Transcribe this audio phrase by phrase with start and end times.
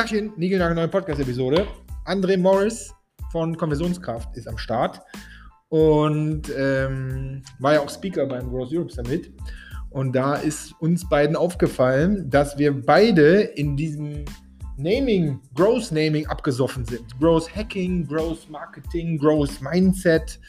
[0.00, 1.66] Tachchen, Nigelnagel, neue Podcast-Episode.
[2.06, 2.90] André Morris
[3.30, 5.02] von Konversionskraft ist am Start
[5.68, 9.30] und ähm, war ja auch Speaker beim Growth Europe Summit.
[9.90, 14.24] Und da ist uns beiden aufgefallen, dass wir beide in diesem
[14.78, 17.04] Naming, Growth Naming abgesoffen sind.
[17.20, 20.40] Growth Hacking, Growth Marketing, Growth Mindset.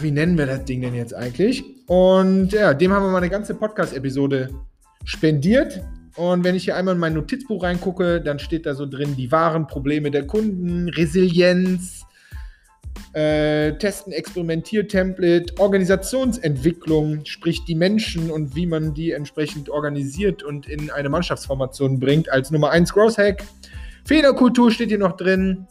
[0.00, 1.64] Wie nennen wir das Ding denn jetzt eigentlich?
[1.88, 4.50] Und ja, dem haben wir mal eine ganze Podcast-Episode
[5.02, 5.82] spendiert.
[6.16, 9.32] Und wenn ich hier einmal in mein Notizbuch reingucke, dann steht da so drin die
[9.32, 12.02] wahren Probleme der Kunden, Resilienz,
[13.14, 20.90] äh, Testen, Experimentiertemplate, Organisationsentwicklung, sprich die Menschen und wie man die entsprechend organisiert und in
[20.90, 23.44] eine Mannschaftsformation bringt als Nummer 1 Growth Hack.
[24.04, 25.66] Fehlerkultur steht hier noch drin.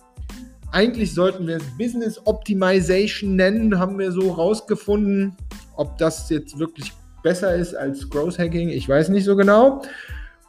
[0.72, 5.36] Eigentlich sollten wir es Business Optimization nennen, haben wir so rausgefunden.
[5.76, 9.82] Ob das jetzt wirklich besser ist als Growth Hacking, ich weiß nicht so genau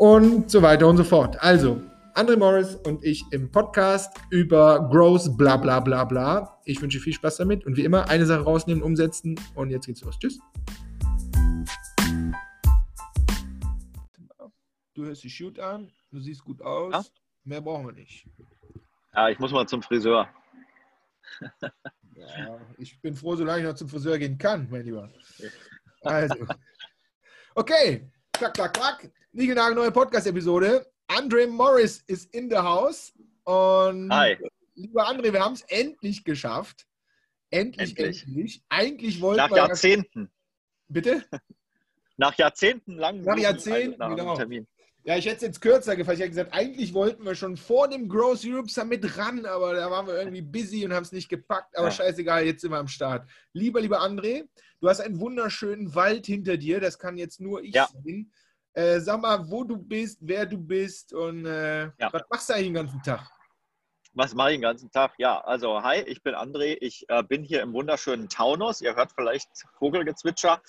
[0.03, 1.41] und so weiter und so fort.
[1.41, 1.81] Also,
[2.17, 6.61] André Morris und ich im Podcast über Growth, bla bla bla bla.
[6.64, 10.03] Ich wünsche viel Spaß damit und wie immer eine Sache rausnehmen, umsetzen und jetzt geht's
[10.03, 10.19] los.
[10.19, 10.41] Tschüss.
[14.94, 16.92] Du hörst die Shoot an, du siehst gut aus.
[16.92, 17.05] Ja?
[17.44, 18.27] Mehr brauchen wir nicht.
[19.14, 20.28] Ja, ich muss mal zum Friseur.
[22.16, 25.09] ja, ich bin froh, solange ich noch zum Friseur gehen kann, mein Lieber.
[26.03, 26.44] Also.
[27.55, 29.12] Okay, klack, klack, klack.
[29.34, 30.86] Nigelnagel, neue Podcast-Episode.
[31.08, 33.14] Andre Morris ist in der Haus.
[33.44, 34.36] Und Hi.
[34.75, 36.86] lieber André, wir haben es endlich geschafft.
[37.48, 38.62] Endlich, endlich, endlich.
[38.69, 39.56] Eigentlich wollten Nach wir.
[39.56, 40.30] Nach Jahrzehnten.
[40.88, 41.25] Bitte?
[42.19, 43.22] Nach Jahrzehnten lang.
[43.22, 44.36] Nach Jahrzehnten, genau.
[44.36, 44.69] Termin.
[45.05, 46.16] Ja, ich hätte es jetzt kürzer gefasst.
[46.16, 49.91] Ich hätte gesagt, eigentlich wollten wir schon vor dem Growth Europe Summit ran, aber da
[49.91, 51.75] waren wir irgendwie busy und haben es nicht gepackt.
[51.78, 51.91] Aber ja.
[51.91, 53.27] scheißegal, jetzt sind wir am Start.
[53.55, 54.47] Lieber, lieber André,
[54.80, 56.80] du hast einen wunderschönen Wald hinter dir.
[56.80, 57.88] Das kann jetzt nur ich ja.
[58.05, 58.30] sehen.
[58.75, 62.12] Äh, sag mal, wo du bist, wer du bist und äh, ja.
[62.12, 63.31] was machst du eigentlich den ganzen Tag?
[64.15, 65.12] Was mache ich den ganzen Tag?
[65.19, 66.77] Ja, also hi, ich bin André.
[66.81, 68.81] Ich äh, bin hier im wunderschönen Taunus.
[68.81, 70.62] Ihr hört vielleicht Vogelgezwitscher.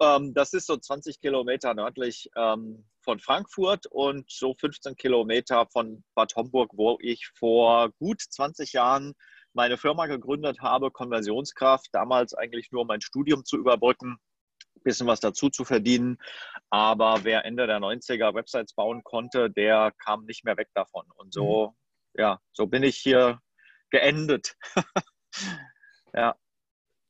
[0.00, 6.02] Ähm, das ist so 20 Kilometer nördlich ähm, von Frankfurt und so 15 Kilometer von
[6.14, 9.14] Bad Homburg, wo ich vor gut 20 Jahren
[9.52, 11.88] meine Firma gegründet habe, Konversionskraft.
[11.92, 14.18] Damals eigentlich nur mein Studium zu überbrücken
[14.84, 16.18] bisschen was dazu zu verdienen.
[16.70, 21.04] Aber wer Ende der 90er Websites bauen konnte, der kam nicht mehr weg davon.
[21.16, 21.74] Und so,
[22.14, 22.20] mhm.
[22.20, 23.40] ja, so bin ich hier
[23.90, 24.54] geendet.
[26.14, 26.36] ja.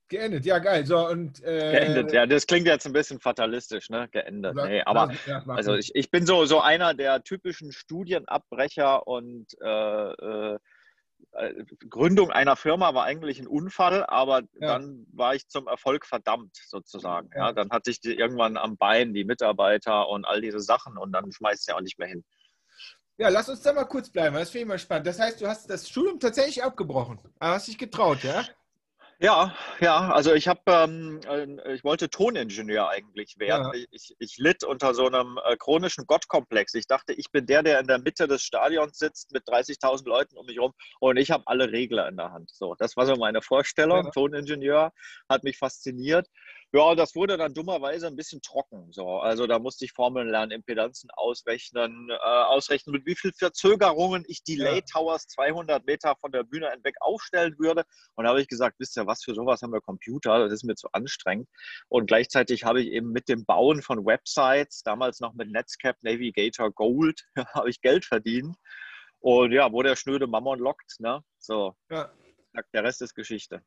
[0.08, 0.84] Geendet, ja geil.
[0.86, 4.08] So, und, äh, geendet, ja, das klingt jetzt ein bisschen fatalistisch, ne?
[4.12, 4.54] Geendet.
[4.54, 5.10] Nee, aber
[5.46, 10.58] also ich, ich bin so, so einer der typischen Studienabbrecher und äh, äh,
[11.88, 14.46] Gründung einer Firma war eigentlich ein Unfall, aber ja.
[14.60, 17.30] dann war ich zum Erfolg verdammt sozusagen.
[17.34, 17.52] Ja.
[17.52, 21.32] dann hatte ich die irgendwann am Bein die Mitarbeiter und all diese Sachen und dann
[21.32, 22.24] schmeißt ja auch nicht mehr hin.
[23.16, 24.34] Ja, lass uns da mal kurz bleiben.
[24.34, 25.06] Das finde ich mal spannend.
[25.06, 27.20] Das heißt, du hast das Studium tatsächlich abgebrochen.
[27.38, 28.44] Aber hast dich getraut, ja?
[29.20, 33.70] Ja, ja, also ich habe, ähm, äh, ich wollte Toningenieur eigentlich werden.
[33.72, 33.84] Ja.
[33.90, 36.74] Ich, ich litt unter so einem äh, chronischen Gottkomplex.
[36.74, 40.36] Ich dachte, ich bin der, der in der Mitte des Stadions sitzt mit 30.000 Leuten
[40.36, 42.50] um mich rum und ich habe alle Regler in der Hand.
[42.52, 44.04] So, das war so meine Vorstellung.
[44.04, 44.10] Ja.
[44.10, 44.92] Toningenieur
[45.28, 46.28] hat mich fasziniert.
[46.74, 48.90] Ja, das wurde dann dummerweise ein bisschen trocken.
[48.90, 49.20] So.
[49.20, 54.42] Also da musste ich Formeln lernen, Impedanzen ausrechnen, äh, ausrechnen, mit wie viel Verzögerungen ich
[54.42, 57.84] Delay Towers 200 Meter von der Bühne hinweg aufstellen würde.
[58.16, 60.64] Und da habe ich gesagt, wisst ihr was, für sowas haben wir Computer, das ist
[60.64, 61.48] mir zu anstrengend.
[61.86, 66.72] Und gleichzeitig habe ich eben mit dem Bauen von Websites, damals noch mit Netscape Navigator
[66.72, 67.24] Gold,
[67.54, 68.56] habe ich Geld verdient.
[69.20, 71.22] Und ja, wo der schnöde Mammon lockt, ne?
[71.38, 72.10] So, ja.
[72.72, 73.62] der Rest ist Geschichte.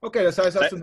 [0.00, 0.82] Okay, das heißt, hast du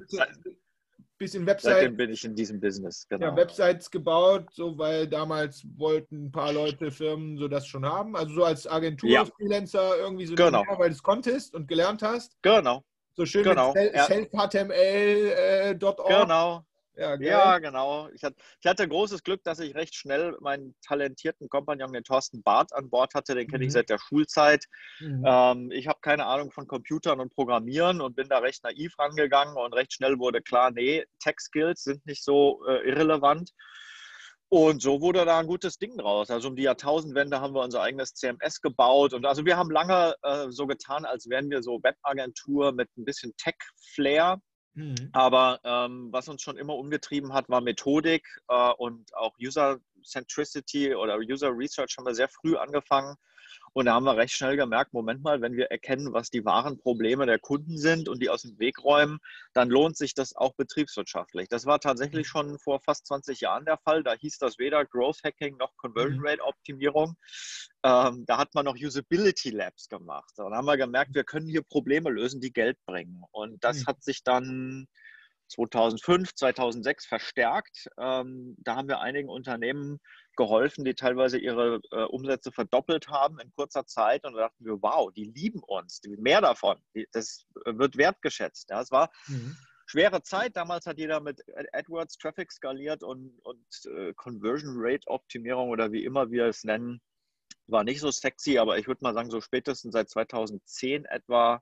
[1.18, 1.76] bisschen Websites.
[1.76, 3.28] Seitdem bin ich in diesem Business, genau.
[3.28, 8.16] Ja, Websites gebaut, so weil damals wollten ein paar Leute, Firmen so das schon haben.
[8.16, 9.26] Also so als Agentur, ja.
[9.26, 10.64] Freelancer irgendwie so, genau.
[10.78, 12.36] weil du es konntest und gelernt hast.
[12.42, 12.84] Genau.
[13.16, 13.74] So schön genau.
[13.74, 16.10] mit self-html.org.
[16.10, 16.66] Äh, genau.
[16.98, 18.10] Ja, ja, genau.
[18.14, 22.42] Ich hatte, ich hatte, großes Glück, dass ich recht schnell meinen talentierten Kompagnon, den Thorsten
[22.42, 23.36] Barth, an Bord hatte.
[23.36, 23.68] Den kenne mhm.
[23.68, 24.66] ich seit der Schulzeit.
[25.00, 25.24] Mhm.
[25.26, 29.58] Ähm, ich habe keine Ahnung von Computern und Programmieren und bin da recht naiv rangegangen
[29.58, 33.52] und recht schnell wurde klar, nee, Tech-Skills sind nicht so äh, irrelevant.
[34.50, 36.30] Und so wurde da ein gutes Ding draus.
[36.30, 39.14] Also um die Jahrtausendwende haben wir unser eigenes CMS gebaut.
[39.14, 43.06] Und also wir haben lange äh, so getan, als wären wir so Webagentur mit ein
[43.06, 44.40] bisschen Tech-Flair.
[44.76, 45.10] Mhm.
[45.14, 50.94] Aber ähm, was uns schon immer umgetrieben hat, war Methodik äh, und auch User Centricity
[50.94, 53.16] oder User Research haben wir sehr früh angefangen.
[53.74, 56.78] Und da haben wir recht schnell gemerkt, Moment mal, wenn wir erkennen, was die wahren
[56.78, 59.20] Probleme der Kunden sind und die aus dem Weg räumen,
[59.54, 61.50] dann lohnt sich das auch betriebswirtschaftlich.
[61.50, 64.04] Das war tatsächlich schon vor fast 20 Jahren der Fall.
[64.04, 66.28] Da hieß das weder Growth Hacking noch Conversion mhm.
[66.28, 67.16] Rate Optimierung.
[67.86, 70.34] Ähm, da hat man noch Usability Labs gemacht.
[70.38, 73.22] Und haben wir gemerkt, wir können hier Probleme lösen, die Geld bringen.
[73.32, 73.86] Und das mhm.
[73.86, 74.88] hat sich dann
[75.50, 77.88] 2005, 2006 verstärkt.
[78.00, 80.00] Ähm, da haben wir einigen Unternehmen
[80.36, 84.26] geholfen, die teilweise ihre äh, Umsätze verdoppelt haben in kurzer Zeit.
[84.26, 88.72] Und da dachten wir, wow, die lieben uns, die, mehr davon, die, das wird wertgeschätzt.
[88.72, 89.56] Ja, es war mhm.
[89.86, 90.58] schwere Zeit.
[90.58, 91.40] Damals hat jeder mit
[91.72, 97.00] AdWords Traffic skaliert und, und äh, Conversion Rate Optimierung oder wie immer wir es nennen,
[97.68, 98.58] war nicht so sexy.
[98.58, 101.62] Aber ich würde mal sagen, so spätestens seit 2010 etwa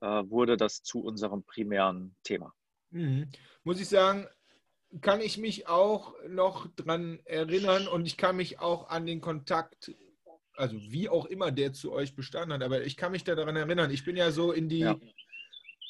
[0.00, 2.54] äh, wurde das zu unserem primären Thema.
[2.90, 3.30] Mhm.
[3.64, 4.26] Muss ich sagen,
[5.00, 9.94] kann ich mich auch noch dran erinnern und ich kann mich auch an den Kontakt,
[10.54, 13.90] also wie auch immer der zu euch bestanden hat, aber ich kann mich daran erinnern.
[13.90, 14.98] Ich bin ja so in die, ja.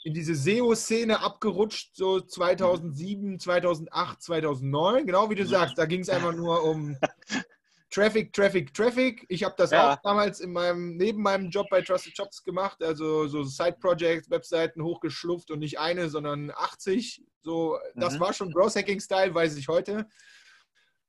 [0.02, 5.78] in diese SEO-Szene abgerutscht, so 2007, 2008, 2009, genau wie du sagst.
[5.78, 6.96] Da ging es einfach nur um
[7.90, 9.24] Traffic, Traffic, Traffic.
[9.28, 9.92] Ich habe das ja.
[9.92, 14.82] auch damals in meinem, neben meinem Job bei Trusted Shops gemacht, also so Side-Projects, Webseiten
[14.82, 17.22] hochgeschlupft und nicht eine, sondern 80.
[17.40, 18.20] So, das mhm.
[18.20, 20.06] war schon Growth Hacking-Style, weiß ich heute.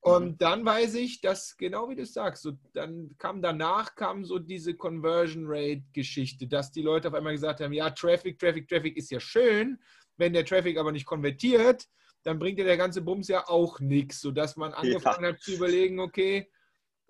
[0.02, 0.38] Und mhm.
[0.38, 4.74] dann weiß ich, dass, genau wie du sagst, so, dann kam danach kam so diese
[4.74, 9.20] Conversion Rate-Geschichte, dass die Leute auf einmal gesagt haben, ja, Traffic, Traffic, Traffic ist ja
[9.20, 9.78] schön,
[10.16, 11.86] wenn der Traffic aber nicht konvertiert,
[12.24, 15.32] dann bringt dir der ganze Bums ja auch nichts, sodass man angefangen ja.
[15.32, 16.50] hat zu überlegen, okay,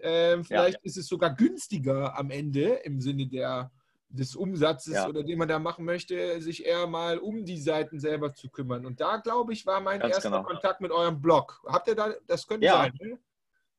[0.02, 0.84] ähm, vielleicht ja.
[0.84, 3.72] ist es sogar günstiger am Ende im Sinne der,
[4.10, 5.08] des Umsatzes ja.
[5.08, 8.86] oder den man da machen möchte, sich eher mal um die Seiten selber zu kümmern.
[8.86, 10.44] Und da, glaube ich, war mein Ganz erster genau.
[10.44, 11.62] Kontakt mit eurem Blog.
[11.68, 12.78] Habt ihr da, das könnte ja.
[12.78, 13.20] sein, ne?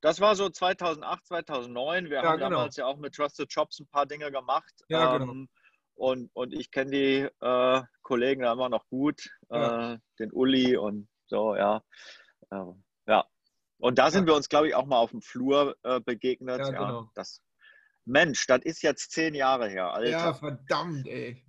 [0.01, 2.05] Das war so 2008, 2009.
[2.07, 2.51] Wir ja, haben genau.
[2.51, 4.73] damals ja auch mit Trusted Shops ein paar Dinge gemacht.
[4.89, 5.33] Ja, genau.
[5.33, 5.49] ähm,
[5.95, 11.09] und, und ich kenne die äh, Kollegen da immer noch gut, äh, den Uli und
[11.27, 11.83] so, ja.
[12.51, 12.75] Äh, ja,
[13.81, 14.29] und da sind ja.
[14.29, 16.59] wir uns, glaube ich, auch mal auf dem Flur äh, begegnet.
[16.61, 17.11] Ja, ja genau.
[17.15, 17.43] das,
[18.05, 20.11] Mensch, das ist jetzt zehn Jahre her, Alter.
[20.11, 21.43] Ja, verdammt, ey.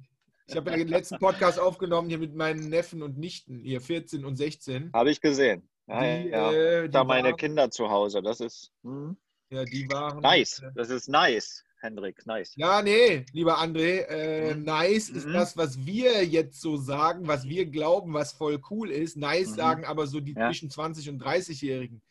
[0.47, 4.25] Ich habe ja den letzten Podcast aufgenommen hier mit meinen Neffen und Nichten, hier 14
[4.25, 4.91] und 16.
[4.93, 5.69] Habe ich gesehen.
[5.87, 6.51] Die, ja.
[6.51, 8.71] Äh, da meine waren, Kinder zu Hause, das ist.
[8.83, 9.17] Hm.
[9.49, 10.21] Ja, die waren.
[10.21, 11.63] Nice, äh, das ist nice.
[11.81, 12.53] Hendrik, nice.
[12.57, 14.63] Ja, nee, lieber André, äh, mhm.
[14.63, 15.33] nice ist mhm.
[15.33, 19.17] das, was wir jetzt so sagen, was wir glauben, was voll cool ist.
[19.17, 19.55] Nice mhm.
[19.55, 20.47] sagen aber so die ja.
[20.47, 22.01] zwischen 20 und 30-Jährigen.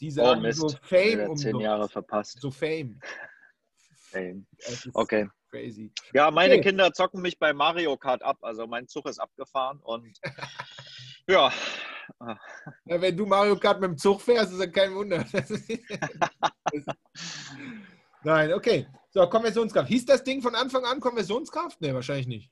[0.00, 2.40] Die sagen oh, so Fame um zehn Jahre verpasst.
[2.40, 2.98] So Fame.
[4.14, 4.46] Fame.
[4.94, 5.28] Okay.
[5.50, 5.92] Crazy.
[6.12, 6.62] Ja, meine okay.
[6.64, 8.38] Kinder zocken mich bei Mario Kart ab.
[8.42, 10.18] Also mein Zug ist abgefahren und
[11.28, 11.52] ja.
[12.20, 12.38] ja.
[12.84, 15.24] Wenn du Mario Kart mit dem Zug fährst, ist das kein Wunder.
[18.24, 18.88] Nein, okay.
[19.10, 19.88] So, Konversionskraft.
[19.88, 21.80] Hieß das Ding von Anfang an Konversionskraft?
[21.80, 22.50] Nee, wahrscheinlich nicht.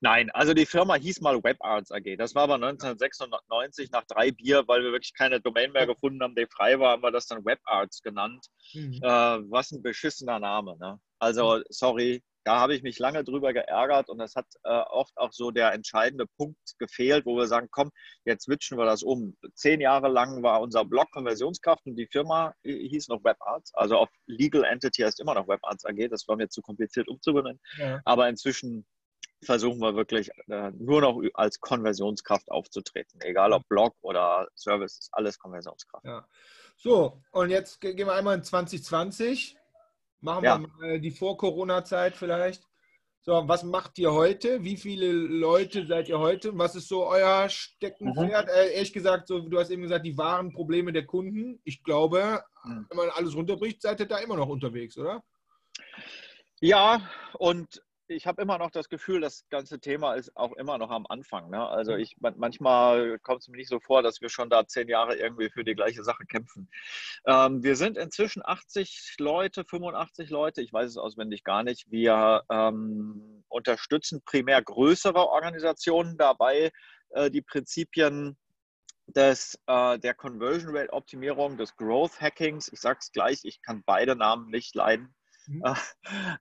[0.00, 2.16] Nein, also die Firma hieß mal WebArts AG.
[2.16, 6.34] Das war aber 1996 nach drei Bier, weil wir wirklich keine Domain mehr gefunden haben,
[6.34, 8.46] die frei war, haben wir das dann WebArts genannt.
[8.74, 9.00] Mhm.
[9.02, 9.08] Äh,
[9.50, 10.76] was ein beschissener Name.
[10.78, 11.00] Ne?
[11.18, 11.62] Also, mhm.
[11.70, 15.50] sorry, da habe ich mich lange drüber geärgert und es hat äh, oft auch so
[15.50, 17.90] der entscheidende Punkt gefehlt, wo wir sagen, komm,
[18.24, 19.36] jetzt switchen wir das um.
[19.52, 23.74] Zehn Jahre lang war unser Blog Konversionskraft und die Firma hieß noch WebArts.
[23.74, 26.08] Also auf Legal Entity heißt immer noch WebArts AG.
[26.08, 27.60] Das war mir zu kompliziert umzubenennen.
[27.76, 28.00] Ja.
[28.06, 28.86] Aber inzwischen
[29.42, 33.20] versuchen wir wirklich äh, nur noch als Konversionskraft aufzutreten.
[33.20, 36.04] Egal ob Blog oder Service, ist alles Konversionskraft.
[36.04, 36.26] Ja.
[36.76, 39.56] So, und jetzt gehen wir einmal in 2020.
[40.20, 40.58] Machen ja.
[40.58, 42.68] wir mal die Vor-Corona-Zeit vielleicht.
[43.20, 44.64] So, was macht ihr heute?
[44.64, 46.56] Wie viele Leute seid ihr heute?
[46.56, 48.46] Was ist so euer Steckenpferd?
[48.46, 48.52] Mhm.
[48.52, 51.60] Äh, ehrlich gesagt, so, du hast eben gesagt, die wahren Probleme der Kunden.
[51.64, 52.86] Ich glaube, mhm.
[52.88, 55.22] wenn man alles runterbricht, seid ihr da immer noch unterwegs, oder?
[56.60, 60.90] Ja, und ich habe immer noch das Gefühl, das ganze Thema ist auch immer noch
[60.90, 61.50] am Anfang.
[61.50, 61.66] Ne?
[61.66, 65.16] Also ich manchmal kommt es mir nicht so vor, dass wir schon da zehn Jahre
[65.16, 66.68] irgendwie für die gleiche Sache kämpfen.
[67.26, 71.90] Ähm, wir sind inzwischen 80 Leute, 85 Leute, ich weiß es auswendig gar nicht.
[71.90, 76.70] Wir ähm, unterstützen primär größere Organisationen dabei,
[77.10, 78.36] äh, die Prinzipien
[79.06, 83.82] des, äh, der Conversion Rate Optimierung, des Growth Hackings, ich sage es gleich, ich kann
[83.84, 85.14] beide Namen nicht leiden,
[85.48, 85.62] Mhm.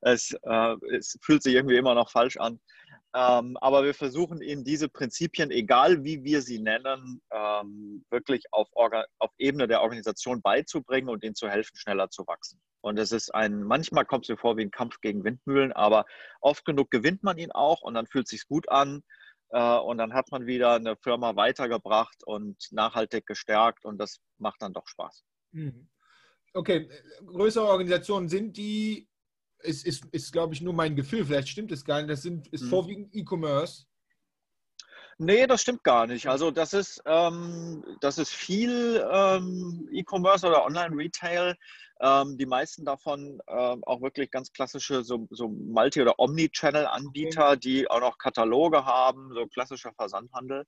[0.02, 2.60] Es, äh, es, fühlt sich irgendwie immer noch falsch an.
[3.16, 8.68] Ähm, aber wir versuchen Ihnen diese Prinzipien, egal wie wir sie nennen, ähm, wirklich auf,
[8.74, 12.60] auf, Ebene der Organisation beizubringen und ihnen zu helfen, schneller zu wachsen.
[12.82, 16.06] Und es ist ein, manchmal kommt es mir vor wie ein Kampf gegen Windmühlen, aber
[16.42, 19.04] oft genug gewinnt man ihn auch und dann fühlt es sich gut an.
[19.50, 24.62] Äh, und dann hat man wieder eine Firma weitergebracht und nachhaltig gestärkt und das macht
[24.62, 25.24] dann doch Spaß.
[25.54, 25.90] Mhm.
[26.54, 26.90] Okay,
[27.26, 29.08] größere Organisationen sind die,
[29.60, 32.48] ist, ist, ist glaube ich, nur mein Gefühl, vielleicht stimmt es gar nicht, das sind,
[32.48, 32.70] ist hm.
[32.70, 33.86] vorwiegend E-Commerce.
[35.20, 36.28] Nee, das stimmt gar nicht.
[36.28, 41.56] Also das ist, ähm, das ist viel ähm, E-Commerce oder Online-Retail.
[42.00, 47.60] Ähm, die meisten davon ähm, auch wirklich ganz klassische so, so Multi- oder Omni-Channel-Anbieter, okay.
[47.60, 50.66] die auch noch Kataloge haben, so klassischer Versandhandel.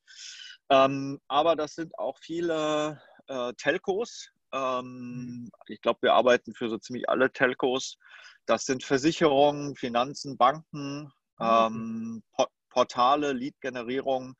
[0.71, 4.31] Ähm, aber das sind auch viele äh, Telcos.
[4.53, 5.51] Ähm, mhm.
[5.67, 7.97] ich glaube, wir arbeiten für so ziemlich alle Telcos.
[8.45, 12.23] Das sind Versicherungen, Finanzen, Banken, mhm.
[12.69, 14.35] Portale, Lead-Generierung.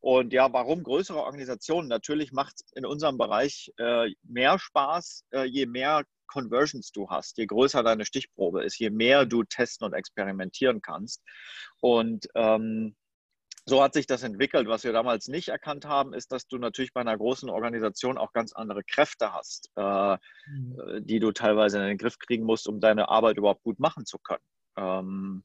[0.00, 1.88] Und ja, warum größere Organisationen?
[1.88, 7.38] Natürlich macht es in unserem Bereich äh, mehr Spaß, äh, je mehr Conversions du hast,
[7.38, 11.22] je größer deine Stichprobe ist, je mehr du testen und experimentieren kannst.
[11.80, 12.94] Und ähm,
[13.68, 14.68] so hat sich das entwickelt.
[14.68, 18.32] Was wir damals nicht erkannt haben, ist, dass du natürlich bei einer großen Organisation auch
[18.32, 20.16] ganz andere Kräfte hast, äh,
[20.50, 20.80] mhm.
[20.80, 24.06] Äh, die du teilweise in den Griff kriegen musst, um deine Arbeit überhaupt gut machen
[24.06, 24.44] zu können.
[24.76, 25.44] Ähm,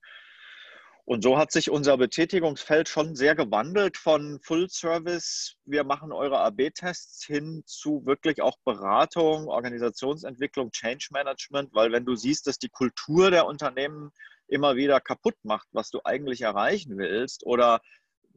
[1.06, 6.40] und so hat sich unser Betätigungsfeld schon sehr gewandelt von Full Service, wir machen eure
[6.40, 12.70] AB-Tests hin zu wirklich auch Beratung, Organisationsentwicklung, Change Management, weil wenn du siehst, dass die
[12.70, 14.12] Kultur der Unternehmen
[14.48, 17.82] immer wieder kaputt macht, was du eigentlich erreichen willst oder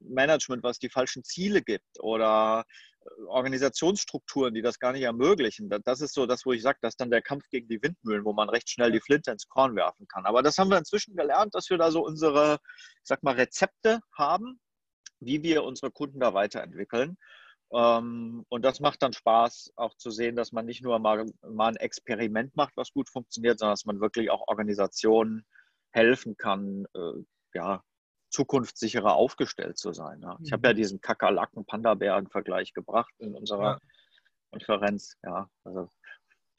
[0.00, 2.64] Management, was die falschen Ziele gibt oder
[3.28, 5.68] Organisationsstrukturen, die das gar nicht ermöglichen.
[5.84, 8.24] Das ist so das, wo ich sage, das ist dann der Kampf gegen die Windmühlen,
[8.24, 10.26] wo man recht schnell die Flinte ins Korn werfen kann.
[10.26, 14.00] Aber das haben wir inzwischen gelernt, dass wir da so unsere, ich sag mal, Rezepte
[14.12, 14.60] haben,
[15.20, 17.16] wie wir unsere Kunden da weiterentwickeln.
[17.72, 21.68] Ähm, und das macht dann Spaß, auch zu sehen, dass man nicht nur mal, mal
[21.68, 25.44] ein Experiment macht, was gut funktioniert, sondern dass man wirklich auch Organisationen
[25.90, 27.24] helfen kann, äh,
[27.54, 27.82] ja,
[28.30, 30.20] zukunftssicherer aufgestellt zu sein.
[30.22, 30.38] Ja.
[30.42, 30.78] Ich habe ja mhm.
[30.78, 33.80] diesen Kakerlaken-Panda-Bären-Vergleich gebracht in unserer ja.
[34.50, 35.16] Konferenz.
[35.22, 35.90] Ja, also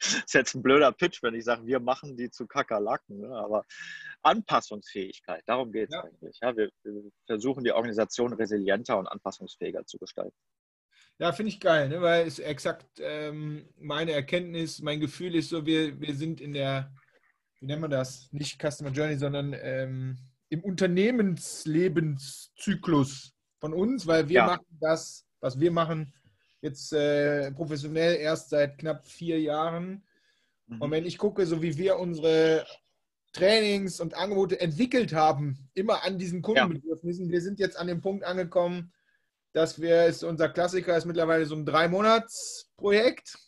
[0.00, 3.36] ist jetzt ein blöder Pitch, wenn ich sage, wir machen die zu Kakerlaken, ne?
[3.36, 3.64] aber
[4.22, 6.04] Anpassungsfähigkeit, darum geht es ja.
[6.04, 6.38] eigentlich.
[6.40, 10.36] Ja, wir, wir, versuchen die Organisation resilienter und anpassungsfähiger zu gestalten.
[11.18, 12.00] Ja, finde ich geil, ne?
[12.00, 16.94] weil es exakt ähm, meine Erkenntnis, mein Gefühl ist so, wir, wir sind in der,
[17.58, 20.18] wie nennt man das, nicht Customer Journey, sondern ähm,
[20.50, 24.46] im Unternehmenslebenszyklus von uns, weil wir ja.
[24.46, 26.14] machen das, was wir machen,
[26.60, 30.04] jetzt äh, professionell erst seit knapp vier Jahren.
[30.66, 30.82] Mhm.
[30.82, 32.66] Und wenn ich gucke, so wie wir unsere
[33.32, 37.32] Trainings und Angebote entwickelt haben, immer an diesen Kundenbedürfnissen, ja.
[37.32, 38.92] wir sind jetzt an dem Punkt angekommen,
[39.52, 43.38] dass wir, ist unser Klassiker ist mittlerweile so ein Drei-Monats-Projekt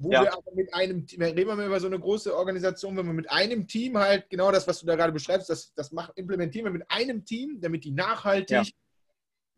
[0.00, 0.22] wo ja.
[0.22, 3.12] wir aber mit einem Team, reden wir mal über so eine große Organisation, wenn wir
[3.12, 6.64] mit einem Team halt genau das, was du da gerade beschreibst, das, das machen, implementieren
[6.64, 8.72] wir mit einem Team, damit die nachhaltig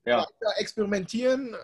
[0.04, 0.18] ja.
[0.18, 0.26] Ja.
[0.56, 1.54] experimentieren.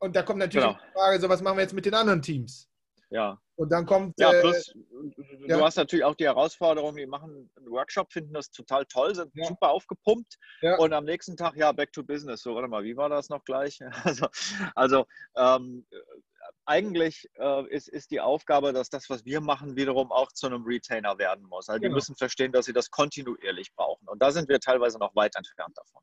[0.00, 0.78] Und da kommt natürlich genau.
[0.78, 2.68] die Frage, so was machen wir jetzt mit den anderen Teams?
[3.10, 3.38] Ja.
[3.54, 4.18] Und dann kommt.
[4.18, 8.34] Ja, äh, plus, äh, du hast natürlich auch die Herausforderung, die machen einen Workshop, finden
[8.34, 10.36] das total toll, sind super aufgepumpt
[10.78, 12.42] und am nächsten Tag, ja, back to business.
[12.42, 13.78] So, warte mal, wie war das noch gleich?
[14.04, 14.26] Also,
[14.74, 15.86] also ähm,
[16.66, 20.64] eigentlich äh, ist, ist die Aufgabe, dass das, was wir machen, wiederum auch zu einem
[20.64, 21.68] Retainer werden muss.
[21.68, 21.90] Also genau.
[21.90, 24.08] die müssen verstehen, dass sie das kontinuierlich brauchen.
[24.08, 26.02] Und da sind wir teilweise noch weit entfernt davon.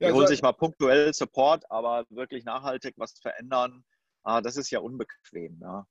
[0.00, 3.84] Die ja, holen sich mal punktuell Support, aber wirklich nachhaltig was verändern,
[4.24, 5.60] ah, das ist ja unbequem.
[5.60, 5.86] Ja.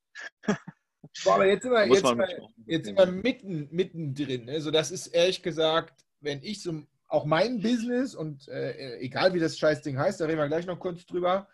[1.24, 4.50] Boah, aber jetzt sind wir, jetzt, mal, jetzt sind wir mitten, mittendrin.
[4.50, 9.40] Also das ist ehrlich gesagt, wenn ich so auch mein Business und äh, egal wie
[9.40, 11.48] das Scheißding heißt, da reden wir gleich noch kurz drüber,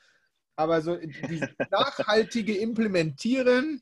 [0.58, 3.82] aber so die nachhaltige Implementieren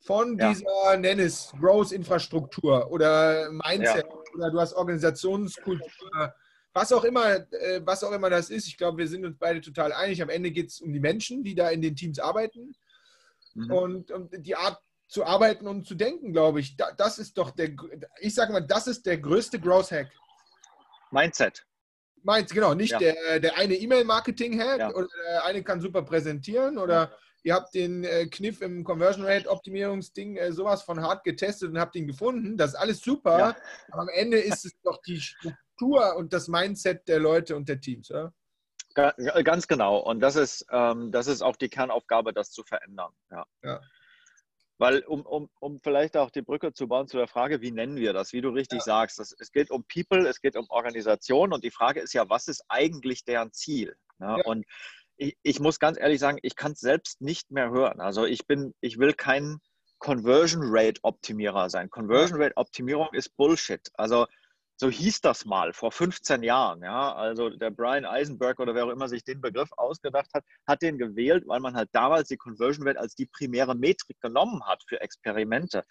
[0.00, 0.50] von ja.
[0.50, 4.34] dieser, nenn es, Growth-Infrastruktur oder Mindset ja.
[4.34, 6.34] oder du hast Organisationskultur,
[6.72, 8.66] was auch immer, äh, was auch immer das ist.
[8.66, 10.22] Ich glaube, wir sind uns beide total einig.
[10.22, 12.74] Am Ende geht es um die Menschen, die da in den Teams arbeiten
[13.54, 13.70] mhm.
[13.70, 16.76] und, und die Art zu arbeiten und zu denken, glaube ich.
[16.76, 17.70] das ist doch der,
[18.20, 20.10] ich sage mal, das ist der größte Growth-Hack.
[21.10, 21.66] Mindset.
[22.22, 22.98] Meinst genau, nicht ja.
[22.98, 24.94] der, der eine E-Mail-Marketing-Hack ja.
[24.94, 27.10] oder der eine kann super präsentieren oder ja.
[27.42, 31.78] ihr habt den äh, Kniff im Conversion Rate Optimierungsding äh, sowas von hart getestet und
[31.78, 32.56] habt ihn gefunden.
[32.56, 33.56] Das ist alles super,
[33.90, 37.80] aber am Ende ist es doch die Struktur und das Mindset der Leute und der
[37.80, 38.32] Teams, oder?
[38.94, 39.98] Ganz genau.
[39.98, 43.12] Und das ist, ähm, das ist auch die Kernaufgabe, das zu verändern.
[43.30, 43.80] Ja.
[44.82, 47.94] Weil, um, um, um vielleicht auch die Brücke zu bauen zu der Frage, wie nennen
[47.94, 48.84] wir das, wie du richtig ja.
[48.84, 52.28] sagst, das, es geht um People, es geht um Organisation und die Frage ist ja,
[52.28, 53.94] was ist eigentlich deren Ziel?
[54.18, 54.38] Ne?
[54.38, 54.44] Ja.
[54.44, 54.66] Und
[55.16, 58.00] ich, ich, muss ganz ehrlich sagen, ich kann es selbst nicht mehr hören.
[58.00, 59.60] Also ich bin, ich will kein
[60.00, 61.88] Conversion Rate Optimierer sein.
[61.88, 63.88] Conversion Rate Optimierung ist Bullshit.
[63.94, 64.26] Also
[64.82, 66.82] So hieß das mal vor 15 Jahren.
[66.82, 67.14] Ja?
[67.14, 70.98] Also der Brian Eisenberg oder wer auch immer sich den Begriff ausgedacht hat, hat den
[70.98, 75.00] gewählt, weil man halt damals die Conversion Rate als die primäre Metrik genommen hat für
[75.00, 75.84] Experimente.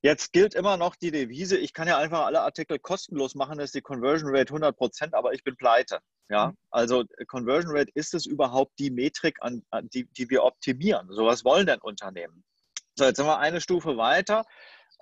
[0.00, 3.74] Jetzt gilt immer noch die Devise, ich kann ja einfach alle Artikel kostenlos machen, ist
[3.74, 5.98] die Conversion Rate 100 Prozent, aber ich bin pleite.
[6.30, 6.56] Ja, mhm.
[6.70, 11.08] also Conversion Rate, ist es überhaupt die Metrik, an, an die, die wir optimieren?
[11.10, 12.44] So was wollen denn Unternehmen?
[12.94, 14.46] So, jetzt sind wir eine Stufe weiter.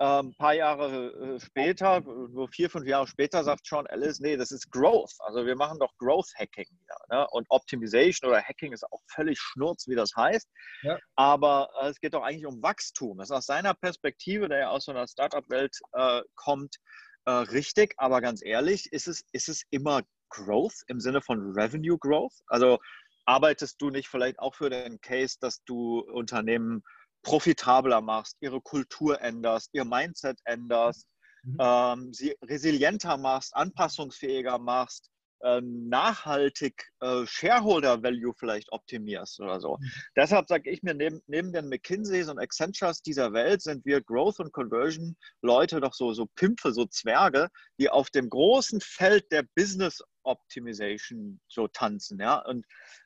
[0.01, 4.37] Ein ähm, paar Jahre äh, später, nur vier, fünf Jahre später, sagt Sean Ellis, nee,
[4.37, 5.11] das ist Growth.
[5.19, 6.97] Also wir machen doch Growth Hacking wieder.
[7.09, 7.27] Ne?
[7.31, 10.47] Und Optimization oder Hacking ist auch völlig schnurz, wie das heißt.
[10.83, 10.97] Ja.
[11.15, 13.17] Aber äh, es geht doch eigentlich um Wachstum.
[13.17, 16.77] Das ist aus seiner Perspektive, der ja aus so einer Startup-Welt äh, kommt,
[17.25, 17.93] äh, richtig.
[17.97, 22.35] Aber ganz ehrlich, ist es, ist es immer Growth im Sinne von Revenue Growth?
[22.47, 22.79] Also
[23.25, 26.83] arbeitest du nicht vielleicht auch für den Case, dass du Unternehmen
[27.23, 31.07] profitabler machst, ihre Kultur änderst, ihr Mindset änderst,
[31.43, 31.57] mhm.
[31.59, 35.09] ähm, sie resilienter machst, anpassungsfähiger machst,
[35.41, 39.77] äh, nachhaltig äh, Shareholder Value vielleicht optimierst oder so.
[39.77, 39.91] Mhm.
[40.17, 44.39] Deshalb sage ich mir, neben, neben den McKinseys und Accentures dieser Welt sind wir Growth
[44.39, 47.47] und Conversion Leute doch so, so Pimpfe, so Zwerge,
[47.79, 52.19] die auf dem großen Feld der Business Optimization so tanzen.
[52.19, 52.39] Ja?
[52.45, 52.65] Und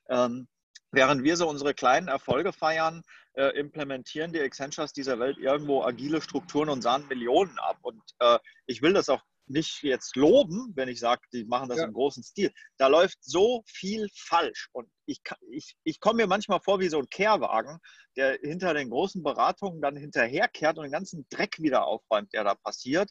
[0.10, 0.48] ähm,
[0.94, 6.22] während wir so unsere kleinen Erfolge feiern, äh, implementieren die Accentures dieser Welt irgendwo agile
[6.22, 7.80] Strukturen und sahen Millionen ab.
[7.82, 11.80] Und äh, ich will das auch nicht jetzt loben, wenn ich sage, die machen das
[11.80, 11.86] ja.
[11.86, 12.52] im großen Stil.
[12.78, 14.70] Da läuft so viel falsch.
[14.72, 17.80] Und ich, ich, ich komme mir manchmal vor wie so ein Kehrwagen,
[18.16, 22.56] der hinter den großen Beratungen dann hinterherkehrt und den ganzen Dreck wieder aufräumt, der da
[22.56, 23.10] passiert.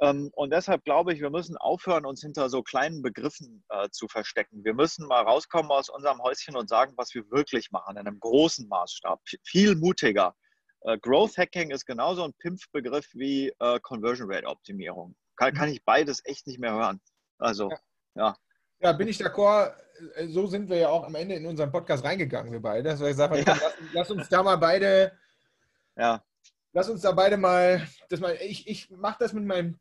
[0.00, 4.08] Ähm, und deshalb glaube ich, wir müssen aufhören, uns hinter so kleinen Begriffen äh, zu
[4.08, 4.64] verstecken.
[4.64, 8.18] Wir müssen mal rauskommen aus unserem Häuschen und sagen, was wir wirklich machen, in einem
[8.18, 10.34] großen Maßstab, viel mutiger.
[10.82, 15.14] Äh, Growth Hacking ist genauso ein Pimpfbegriff wie äh, Conversion Rate Optimierung.
[15.36, 17.00] Kann, kann, ich beides echt nicht mehr hören.
[17.38, 17.78] Also, ja.
[18.16, 18.36] Ja,
[18.80, 19.74] ja bin ich d'accord.
[20.26, 22.98] So sind wir ja auch am Ende in unseren Podcast reingegangen, wir beide.
[22.98, 23.44] Wir gesagt haben, ja.
[23.46, 25.12] lass, lass uns da mal beide
[25.96, 26.20] ja
[26.74, 29.78] lass uns da beide mal, das mal ich, ich mache das mit meinem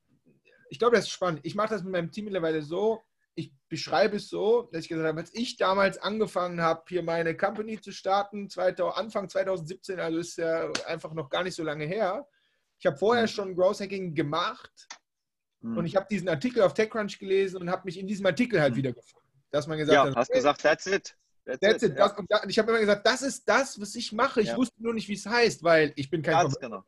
[0.69, 1.41] ich glaube, das ist spannend.
[1.43, 3.03] Ich mache das mit meinem Team mittlerweile so,
[3.35, 7.35] ich beschreibe es so, dass ich gesagt habe, als ich damals angefangen habe, hier meine
[7.35, 11.85] Company zu starten, 2000, Anfang 2017, also ist ja einfach noch gar nicht so lange
[11.85, 12.27] her.
[12.77, 13.29] Ich habe vorher mhm.
[13.29, 14.87] schon Growth Hacking gemacht
[15.61, 15.77] mhm.
[15.77, 18.73] und ich habe diesen Artikel auf TechCrunch gelesen und habe mich in diesem Artikel halt
[18.73, 18.77] mhm.
[18.77, 19.29] wiedergefunden.
[19.49, 21.15] Dass man gesagt ja, hat, hast hey, gesagt, that's it.
[21.45, 21.91] That's, that's it.
[21.91, 21.99] it.
[21.99, 24.41] Das, und ich habe immer gesagt, das ist das, was ich mache.
[24.41, 24.57] Ich ja.
[24.57, 26.83] wusste nur nicht, wie es heißt, weil ich bin kein genau.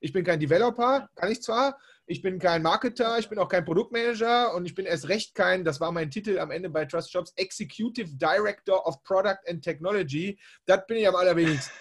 [0.00, 3.64] ich bin kein Developer, kann ich zwar, ich bin kein Marketer, ich bin auch kein
[3.64, 7.12] Produktmanager und ich bin erst recht kein, das war mein Titel am Ende bei Trust
[7.12, 10.38] Jobs, Executive Director of Product and Technology.
[10.66, 11.72] Das bin ich am allerwenigsten.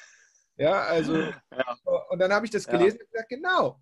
[0.57, 1.77] Ja, also, ja.
[2.09, 3.03] und dann habe ich das gelesen ja.
[3.03, 3.81] und gesagt, genau,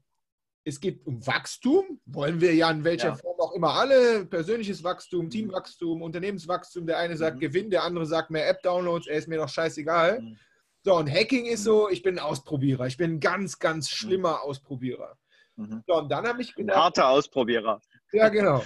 [0.63, 3.15] es geht um Wachstum, wollen wir ja in welcher ja.
[3.15, 5.29] Form auch immer alle, persönliches Wachstum, mhm.
[5.29, 7.41] Teamwachstum, Unternehmenswachstum, der eine sagt mhm.
[7.41, 10.21] Gewinn, der andere sagt mehr App-Downloads, er ist mir doch scheißegal.
[10.21, 10.37] Mhm.
[10.85, 13.95] So, und Hacking ist so, ich bin ein Ausprobierer, ich bin ein ganz, ganz mhm.
[13.95, 15.17] schlimmer Ausprobierer.
[15.59, 15.83] Mhm.
[15.85, 16.77] So, und dann habe ich gedacht.
[16.77, 17.81] Ein harter Ausprobierer.
[18.13, 18.63] Ja, genau.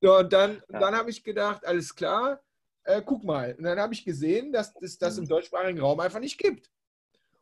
[0.00, 0.78] So, und dann, ja.
[0.78, 2.40] dann habe ich gedacht, alles klar,
[2.84, 3.54] äh, guck mal.
[3.58, 5.28] Und dann habe ich gesehen, dass es das im mhm.
[5.28, 6.70] deutschsprachigen Raum einfach nicht gibt.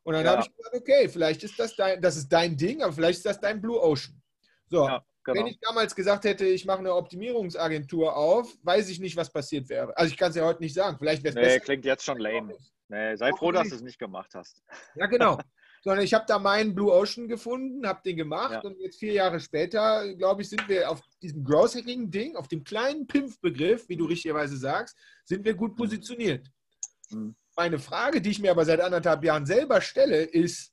[0.04, 0.32] Und dann ja.
[0.32, 3.26] habe ich gesagt, okay, vielleicht ist das dein, das ist dein Ding, aber vielleicht ist
[3.26, 4.20] das dein Blue Ocean.
[4.68, 5.38] So, ja, genau.
[5.38, 9.68] wenn ich damals gesagt hätte, ich mache eine Optimierungsagentur auf, weiß ich nicht, was passiert
[9.68, 9.94] wäre.
[9.98, 10.96] Also ich kann es ja heute nicht sagen.
[10.98, 11.60] Vielleicht wäre es nee, besser.
[11.60, 12.56] klingt jetzt schon lame.
[12.88, 14.62] Nee, sei froh, dass du es nicht gemacht hast.
[14.94, 15.38] Ja, genau.
[15.82, 18.60] sondern ich habe da meinen Blue Ocean gefunden, habe den gemacht ja.
[18.60, 22.48] und jetzt vier Jahre später, glaube ich, sind wir auf diesem Growth Hacking Ding, auf
[22.48, 25.76] dem kleinen Pimpf-Begriff, wie du richtigerweise sagst, sind wir gut mhm.
[25.76, 26.46] positioniert.
[27.10, 27.36] Mhm.
[27.56, 30.72] Meine Frage, die ich mir aber seit anderthalb Jahren selber stelle, ist,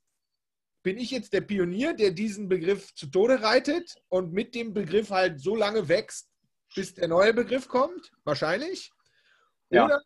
[0.83, 5.09] bin ich jetzt der Pionier, der diesen Begriff zu Tode reitet und mit dem Begriff
[5.09, 6.29] halt so lange wächst,
[6.75, 8.11] bis der neue Begriff kommt?
[8.23, 8.91] Wahrscheinlich.
[9.71, 9.85] Ja.
[9.85, 10.01] Oder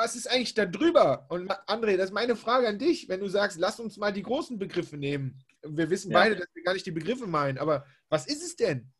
[0.00, 1.26] was ist eigentlich da drüber?
[1.28, 4.22] Und André, das ist meine Frage an dich, wenn du sagst, lass uns mal die
[4.22, 5.44] großen Begriffe nehmen.
[5.62, 6.18] Wir wissen ja.
[6.18, 8.90] beide, dass wir gar nicht die Begriffe meinen, aber was ist es denn?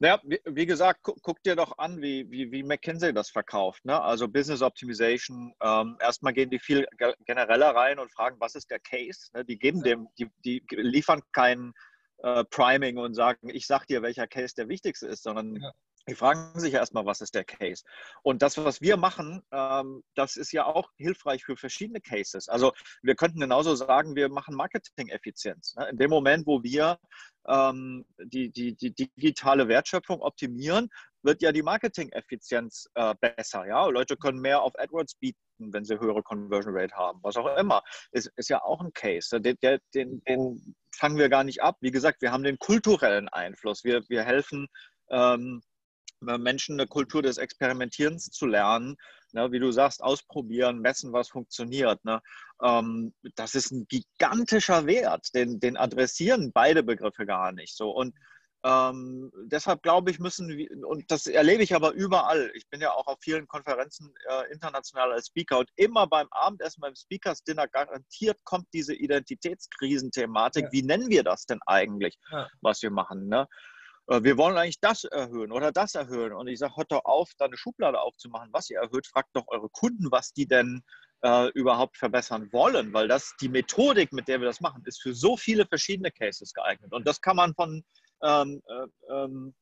[0.00, 3.84] Naja, wie, wie gesagt, guck, guck, dir doch an, wie, wie, wie McKinsey das verkauft.
[3.84, 4.00] Ne?
[4.02, 5.54] Also Business Optimization.
[5.62, 6.84] Ähm, erstmal gehen die viel
[7.24, 9.28] genereller rein und fragen, was ist der Case?
[9.34, 9.44] Ne?
[9.44, 11.72] Die geben dem, die, die liefern kein
[12.24, 15.70] äh, Priming und sagen, ich sag dir, welcher Case der wichtigste ist, sondern ja
[16.08, 17.84] die fragen sich ja erstmal, was ist der Case?
[18.22, 22.48] Und das, was wir machen, ähm, das ist ja auch hilfreich für verschiedene Cases.
[22.48, 25.74] Also wir könnten genauso sagen, wir machen Marketing-Effizienz.
[25.76, 25.88] Ne?
[25.90, 26.98] In dem Moment, wo wir
[27.46, 30.90] ähm, die, die, die digitale Wertschöpfung optimieren,
[31.22, 33.66] wird ja die Marketing-Effizienz äh, besser.
[33.66, 33.86] Ja?
[33.86, 37.82] Leute können mehr auf AdWords bieten, wenn sie höhere Conversion Rate haben, was auch immer.
[38.12, 39.40] Ist, ist ja auch ein Case.
[39.40, 39.56] Den,
[39.94, 41.78] den, den fangen wir gar nicht ab.
[41.80, 43.84] Wie gesagt, wir haben den kulturellen Einfluss.
[43.84, 44.68] Wir, wir helfen
[45.10, 45.62] ähm,
[46.20, 48.96] Menschen eine Kultur des Experimentierens zu lernen,
[49.32, 52.04] ne, wie du sagst, ausprobieren, messen, was funktioniert.
[52.04, 52.20] Ne,
[52.62, 57.76] ähm, das ist ein gigantischer Wert, den, den adressieren beide Begriffe gar nicht.
[57.76, 57.90] So.
[57.90, 58.14] Und
[58.66, 62.50] ähm, deshalb glaube ich, müssen wir, und das erlebe ich aber überall.
[62.54, 66.80] Ich bin ja auch auf vielen Konferenzen äh, international als Speaker und immer beim Abendessen,
[66.80, 70.64] beim Speakers Dinner garantiert kommt diese Identitätskrisenthematik.
[70.64, 70.72] Ja.
[70.72, 72.48] Wie nennen wir das denn eigentlich, ja.
[72.62, 73.28] was wir machen?
[73.28, 73.46] Ne?
[74.08, 76.32] Äh, wir wollen eigentlich das erhöhen oder das erhöhen.
[76.32, 79.06] Und ich sage, hört doch auf, da eine Schublade aufzumachen, was ihr erhöht.
[79.06, 80.82] Fragt doch eure Kunden, was die denn
[81.22, 85.14] äh, überhaupt verbessern wollen, weil das die Methodik, mit der wir das machen, ist für
[85.14, 86.92] so viele verschiedene Cases geeignet.
[86.92, 87.82] Und das kann man von
[88.22, 89.54] ähm, äh, ähm,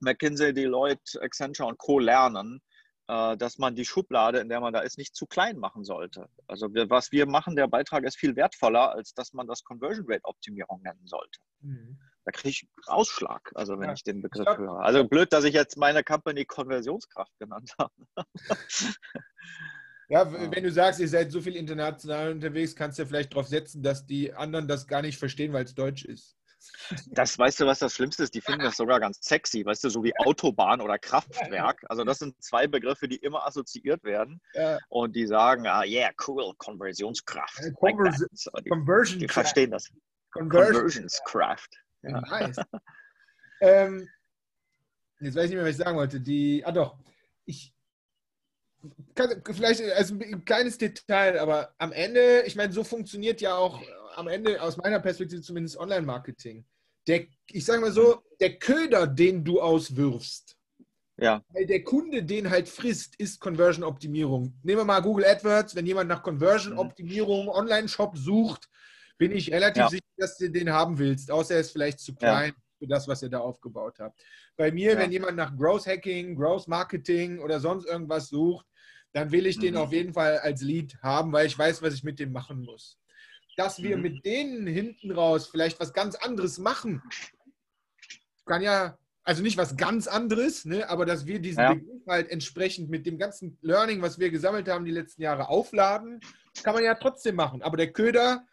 [0.00, 2.00] McKinsey, Deloitte, Accenture und Co.
[2.00, 2.60] lernen,
[3.06, 6.28] äh, dass man die Schublade, in der man da ist, nicht zu klein machen sollte.
[6.48, 10.06] Also wir, was wir machen, der Beitrag ist viel wertvoller, als dass man das Conversion
[10.08, 11.38] Rate Optimierung nennen sollte.
[11.60, 13.94] Mhm da kriege ich Ausschlag, also wenn ja.
[13.94, 14.80] ich den Begriff ich höre.
[14.80, 17.92] Also blöd, dass ich jetzt meine Company Konversionskraft genannt habe.
[20.08, 23.48] Ja, wenn du sagst, ihr seid so viel international unterwegs, kannst du ja vielleicht darauf
[23.48, 26.36] setzen, dass die anderen das gar nicht verstehen, weil es Deutsch ist.
[27.10, 28.34] Das weißt du, was das Schlimmste ist?
[28.34, 31.82] Die finden das sogar ganz sexy, weißt du, so wie Autobahn oder Kraftwerk.
[31.88, 34.40] Also das sind zwei Begriffe, die immer assoziiert werden.
[34.54, 34.78] Ja.
[34.88, 37.60] Und die sagen, ah, yeah, cool, Konversionskraft.
[37.62, 39.90] Ja, Convers like so, die, Conversion die verstehen das.
[40.32, 41.83] Conversion Conversionskraft.
[42.04, 42.20] Ja.
[42.20, 42.56] Nice.
[43.60, 44.08] ähm,
[45.20, 46.20] jetzt weiß ich nicht mehr, was ich sagen wollte.
[46.20, 46.96] Die, ah doch,
[47.46, 47.74] ich
[49.14, 53.80] kann, vielleicht also ein kleines Detail, aber am Ende, ich meine, so funktioniert ja auch
[54.16, 56.64] am Ende aus meiner Perspektive zumindest Online-Marketing.
[57.06, 60.56] Der, ich sage mal so, der Köder, den du auswirfst,
[61.18, 61.42] ja.
[61.48, 64.58] weil der Kunde den halt frisst, ist Conversion-Optimierung.
[64.62, 68.68] Nehmen wir mal Google AdWords, wenn jemand nach Conversion-Optimierung Online-Shop sucht,
[69.18, 69.88] bin ich relativ ja.
[69.88, 72.62] sicher, dass du den haben willst, außer er ist vielleicht zu klein ja.
[72.78, 74.20] für das, was ihr da aufgebaut habt.
[74.56, 74.98] Bei mir, ja.
[74.98, 78.66] wenn jemand nach Growth Hacking, Growth Marketing oder sonst irgendwas sucht,
[79.12, 79.62] dann will ich mhm.
[79.62, 82.62] den auf jeden Fall als Lead haben, weil ich weiß, was ich mit dem machen
[82.62, 82.98] muss.
[83.56, 84.02] Dass wir mhm.
[84.02, 87.02] mit denen hinten raus vielleicht was ganz anderes machen,
[88.44, 91.74] kann ja, also nicht was ganz anderes, ne, aber dass wir diesen ja.
[91.74, 96.20] Begriff halt entsprechend mit dem ganzen Learning, was wir gesammelt haben die letzten Jahre, aufladen,
[96.62, 97.62] kann man ja trotzdem machen.
[97.62, 98.44] Aber der Köder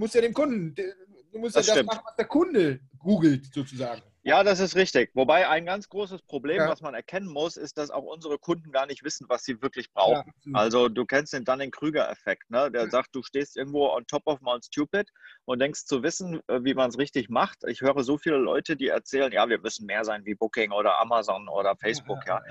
[0.00, 4.02] musst ja dem Kunden, du musst das ja das machen, was der Kunde googelt, sozusagen.
[4.22, 5.10] Ja, das ist richtig.
[5.14, 6.68] Wobei ein ganz großes Problem, ja.
[6.68, 9.90] was man erkennen muss, ist, dass auch unsere Kunden gar nicht wissen, was sie wirklich
[9.94, 10.30] brauchen.
[10.44, 12.50] Ja, also du kennst den Dunning-Krüger-Effekt.
[12.50, 12.70] Ne?
[12.70, 12.90] Der ja.
[12.90, 15.08] sagt, du stehst irgendwo on top of Mount Stupid
[15.46, 17.64] und denkst zu wissen, äh, wie man es richtig macht.
[17.66, 21.00] Ich höre so viele Leute, die erzählen, ja, wir müssen mehr sein wie Booking oder
[21.00, 22.18] Amazon oder Facebook.
[22.26, 22.42] Ja,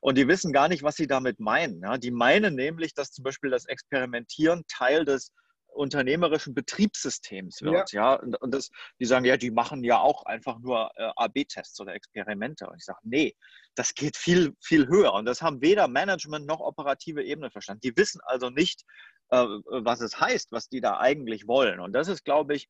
[0.00, 1.84] Und die wissen gar nicht, was sie damit meinen.
[2.00, 5.32] Die meinen nämlich, dass zum Beispiel das Experimentieren Teil des
[5.78, 7.92] unternehmerischen Betriebssystems wird.
[7.92, 8.14] Ja.
[8.14, 8.20] ja?
[8.20, 11.94] Und, und das, die sagen, ja, die machen ja auch einfach nur äh, AB-Tests oder
[11.94, 12.68] Experimente.
[12.68, 13.34] Und ich sage, nee,
[13.74, 15.14] das geht viel, viel höher.
[15.14, 17.80] Und das haben weder Management noch operative Ebene verstanden.
[17.82, 18.84] Die wissen also nicht,
[19.30, 21.80] äh, was es heißt, was die da eigentlich wollen.
[21.80, 22.68] Und das ist, glaube ich,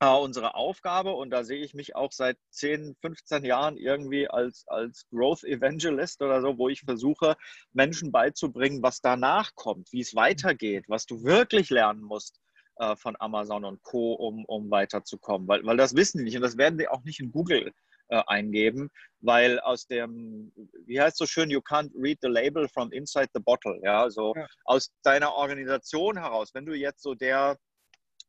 [0.00, 4.64] äh, unsere Aufgabe und da sehe ich mich auch seit 10, 15 Jahren irgendwie als,
[4.66, 7.36] als Growth Evangelist oder so, wo ich versuche,
[7.72, 12.40] Menschen beizubringen, was danach kommt, wie es weitergeht, was du wirklich lernen musst
[12.76, 16.42] äh, von Amazon und Co., um, um weiterzukommen, weil, weil das wissen die nicht und
[16.42, 17.72] das werden die auch nicht in Google
[18.08, 20.52] äh, eingeben, weil aus dem,
[20.86, 24.34] wie heißt so schön, you can't read the label from inside the bottle, ja, so
[24.34, 24.46] ja.
[24.64, 27.56] aus deiner Organisation heraus, wenn du jetzt so der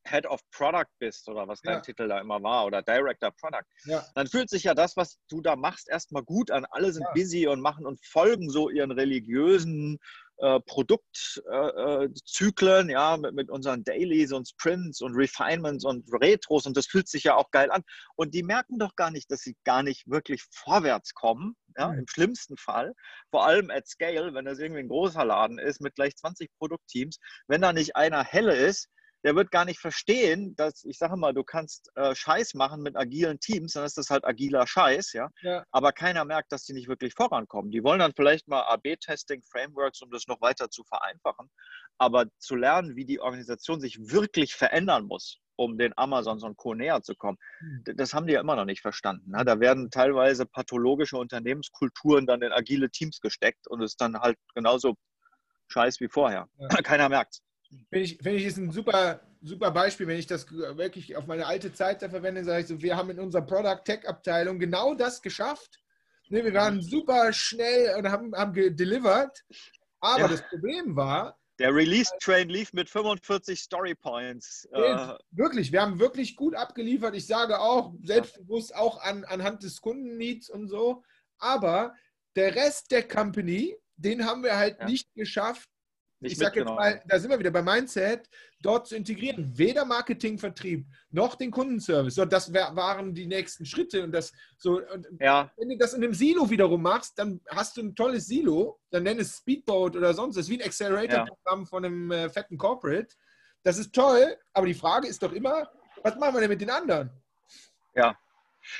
[0.07, 1.81] Head of Product bist oder was dein ja.
[1.81, 4.03] Titel da immer war oder Director Product, ja.
[4.15, 6.65] dann fühlt sich ja das, was du da machst, erstmal gut an.
[6.71, 7.11] Alle sind ja.
[7.13, 9.99] busy und machen und folgen so ihren religiösen
[10.37, 16.75] äh, Produktzyklen, äh, ja, mit, mit, unseren Dailies und Sprints und Refinements und Retros und
[16.75, 17.83] das fühlt sich ja auch geil an.
[18.15, 21.99] Und die merken doch gar nicht, dass sie gar nicht wirklich vorwärts kommen, ja, mhm.
[21.99, 22.93] im schlimmsten Fall.
[23.31, 27.17] Vor allem at Scale, wenn das irgendwie ein großer Laden ist mit gleich 20 Produktteams,
[27.47, 28.89] wenn da nicht einer helle ist,
[29.25, 32.95] der wird gar nicht verstehen, dass, ich sage mal, du kannst äh, Scheiß machen mit
[32.95, 35.29] agilen Teams, dann ist das halt agiler Scheiß, ja?
[35.41, 35.63] ja.
[35.71, 37.71] Aber keiner merkt, dass die nicht wirklich vorankommen.
[37.71, 41.49] Die wollen dann vielleicht mal AB-Testing, Frameworks, um das noch weiter zu vereinfachen.
[41.97, 46.75] Aber zu lernen, wie die Organisation sich wirklich verändern muss, um den Amazons und Co.
[46.75, 47.39] näher zu kommen.
[47.57, 47.83] Hm.
[47.95, 49.31] Das haben die ja immer noch nicht verstanden.
[49.31, 49.43] Ne?
[49.43, 54.37] Da werden teilweise pathologische Unternehmenskulturen dann in agile Teams gesteckt und es ist dann halt
[54.53, 54.93] genauso
[55.69, 56.47] scheiß wie vorher.
[56.59, 56.67] Ja.
[56.83, 57.39] Keiner merkt
[57.89, 61.45] Finde ich, find ich, ist ein super, super Beispiel, wenn ich das wirklich auf meine
[61.45, 64.93] alte Zeit da verwende, sage ich so, wir haben in unserer Product Tech Abteilung genau
[64.93, 65.79] das geschafft.
[66.29, 69.43] Ne, wir waren super schnell und haben, haben gedelivered.
[69.99, 70.27] Aber ja.
[70.27, 74.67] das Problem war, der Release-Train lief mit 45 Story Points.
[74.73, 77.15] Äh, wirklich, wir haben wirklich gut abgeliefert.
[77.15, 81.03] Ich sage auch, selbstbewusst auch an, anhand des Kundenneeds und so.
[81.37, 81.93] Aber
[82.35, 84.85] der Rest der Company, den haben wir halt ja.
[84.85, 85.69] nicht geschafft,
[86.21, 88.29] ich sage jetzt mal, da sind wir wieder bei Mindset,
[88.61, 89.51] dort zu integrieren.
[89.57, 92.15] Weder Marketing, Vertrieb noch den Kundenservice.
[92.15, 94.03] So, das wär, waren die nächsten Schritte.
[94.03, 95.51] Und das so, und ja.
[95.57, 99.03] wenn du das in einem Silo wiederum machst, dann hast du ein tolles Silo, dann
[99.03, 101.65] nenn es Speedboat oder sonst was, wie ein Accelerator-Programm ja.
[101.65, 103.13] von einem äh, fetten Corporate.
[103.63, 105.69] Das ist toll, aber die Frage ist doch immer,
[106.01, 107.09] was machen wir denn mit den anderen?
[107.95, 108.17] Ja,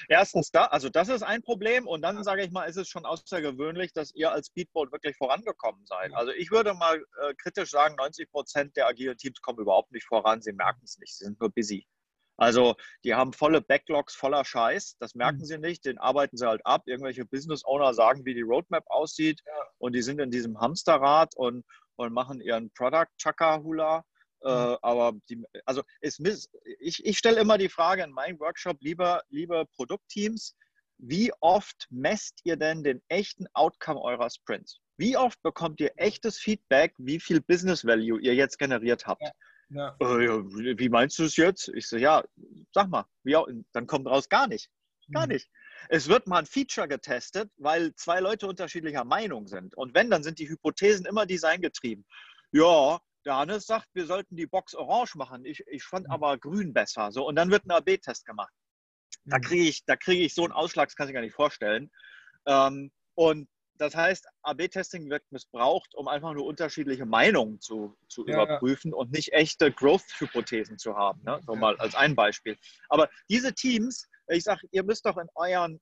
[0.08, 3.06] Erstens, da, also das ist ein Problem und dann sage ich mal, ist es schon
[3.06, 6.14] außergewöhnlich, dass ihr als Speedboat wirklich vorangekommen seid.
[6.14, 10.06] Also ich würde mal äh, kritisch sagen, 90 Prozent der agilen Teams kommen überhaupt nicht
[10.06, 11.86] voran, sie merken es nicht, sie sind nur busy.
[12.38, 15.46] Also die haben volle Backlogs voller Scheiß, das merken mhm.
[15.46, 16.84] sie nicht, den arbeiten sie halt ab.
[16.86, 19.54] Irgendwelche Business Owner sagen, wie die Roadmap aussieht ja.
[19.78, 24.04] und die sind in diesem Hamsterrad und, und machen ihren Product Chaka Hula
[24.42, 24.78] äh, mhm.
[24.82, 26.20] aber die, also es,
[26.80, 30.56] ich, ich stelle immer die Frage in meinem Workshop, lieber, liebe Produktteams,
[30.98, 34.80] wie oft messt ihr denn den echten Outcome eurer Sprints?
[34.98, 39.22] Wie oft bekommt ihr echtes Feedback, wie viel Business Value ihr jetzt generiert habt?
[39.22, 39.32] Ja.
[39.70, 39.96] Ja.
[40.00, 41.70] Äh, wie meinst du es jetzt?
[41.70, 42.24] Ich so, ja,
[42.74, 43.36] sag mal, wie,
[43.74, 44.70] dann kommt raus gar nicht.
[45.12, 45.34] Gar mhm.
[45.34, 45.50] nicht.
[45.90, 49.76] Es wird mal ein Feature getestet, weil zwei Leute unterschiedlicher Meinung sind.
[49.76, 52.06] Und wenn, dann sind die Hypothesen immer designgetrieben.
[52.52, 55.46] Ja, der Hannes sagt, wir sollten die Box orange machen.
[55.46, 56.14] Ich, ich fand mhm.
[56.14, 57.12] aber grün besser.
[57.12, 58.54] So, und dann wird ein AB-Test gemacht.
[59.26, 59.42] Da mhm.
[59.42, 61.92] kriege ich, krieg ich so einen Ausschlag, das kann ich gar nicht vorstellen.
[62.46, 68.36] Ähm, und das heißt, AB-Testing wird missbraucht, um einfach nur unterschiedliche Meinungen zu, zu ja,
[68.36, 68.98] überprüfen ja.
[68.98, 71.22] und nicht echte Growth-Hypothesen zu haben.
[71.24, 71.42] Ne?
[71.46, 72.58] So mal als ein Beispiel.
[72.90, 75.82] Aber diese Teams, ich sage, ihr müsst doch in euren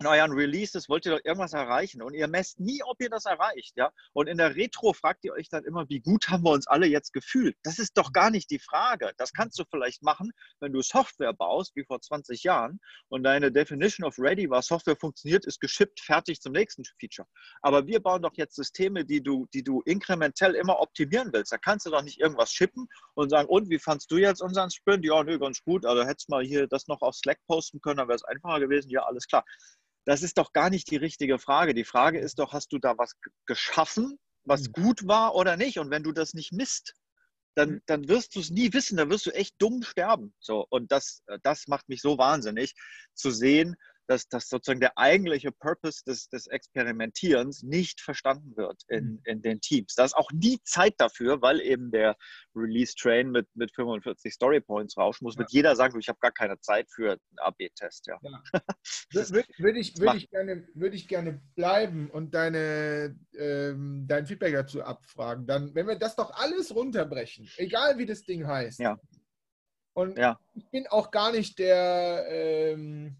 [0.00, 3.24] in euren Releases wollt ihr doch irgendwas erreichen und ihr messt nie, ob ihr das
[3.24, 3.90] erreicht, ja.
[4.12, 6.86] Und in der Retro fragt ihr euch dann immer, wie gut haben wir uns alle
[6.86, 7.56] jetzt gefühlt?
[7.64, 9.12] Das ist doch gar nicht die Frage.
[9.16, 10.30] Das kannst du vielleicht machen,
[10.60, 14.96] wenn du Software baust, wie vor 20 Jahren, und deine Definition of Ready war, Software
[14.96, 17.26] funktioniert, ist geschippt, fertig zum nächsten Feature.
[17.62, 21.50] Aber wir bauen doch jetzt Systeme, die du, die du inkrementell immer optimieren willst.
[21.50, 24.70] Da kannst du doch nicht irgendwas shippen und sagen, und wie fandst du jetzt unseren
[24.70, 25.04] Sprint?
[25.04, 25.84] Ja, nö, ganz gut.
[25.84, 28.90] Also hättest mal hier das noch auf Slack posten können, dann wäre es einfacher gewesen.
[28.90, 29.44] Ja, alles klar.
[30.08, 31.74] Das ist doch gar nicht die richtige Frage.
[31.74, 33.12] Die Frage ist doch, hast du da was
[33.44, 34.72] geschaffen, was mhm.
[34.72, 35.78] gut war oder nicht?
[35.78, 36.94] Und wenn du das nicht misst,
[37.54, 37.82] dann, mhm.
[37.84, 40.32] dann wirst du es nie wissen, dann wirst du echt dumm sterben.
[40.38, 42.72] So, und das, das macht mich so wahnsinnig,
[43.12, 43.76] zu sehen,
[44.08, 49.20] dass, dass sozusagen der eigentliche Purpose des, des Experimentierens nicht verstanden wird in, mhm.
[49.24, 49.94] in den Teams.
[49.94, 52.16] Da ist auch nie Zeit dafür, weil eben der
[52.56, 55.34] Release-Train mit, mit 45 Story Points rauschen muss.
[55.34, 55.40] Ja.
[55.40, 58.06] Wird jeder sagen, ich habe gar keine Zeit für einen AB-Test.
[58.06, 58.18] Ja.
[58.22, 58.42] ja.
[59.12, 64.54] Würde würd ich, würd ich, gerne, würd ich gerne bleiben und deine, ähm, dein Feedback
[64.54, 65.46] dazu abfragen.
[65.46, 68.80] Dann, wenn wir das doch alles runterbrechen, egal wie das Ding heißt.
[68.80, 68.98] Ja.
[69.92, 70.38] Und ja.
[70.54, 73.16] ich bin auch gar nicht der, ähm,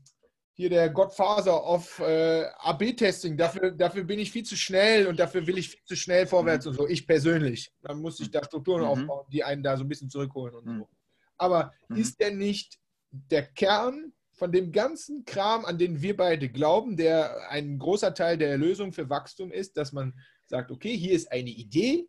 [0.59, 3.37] hier der Godfather of äh, AB-Testing.
[3.37, 6.67] Dafür, dafür bin ich viel zu schnell und dafür will ich viel zu schnell vorwärts
[6.67, 6.71] mhm.
[6.71, 6.89] und so.
[6.89, 7.71] Ich persönlich.
[7.81, 8.89] Dann muss ich da Strukturen mhm.
[8.89, 10.79] aufbauen, die einen da so ein bisschen zurückholen und mhm.
[10.81, 10.89] so.
[11.37, 11.99] Aber mhm.
[11.99, 12.77] ist denn nicht
[13.09, 18.37] der Kern von dem ganzen Kram, an den wir beide glauben, der ein großer Teil
[18.37, 20.13] der Lösung für Wachstum ist, dass man
[20.47, 22.09] sagt, okay, hier ist eine Idee.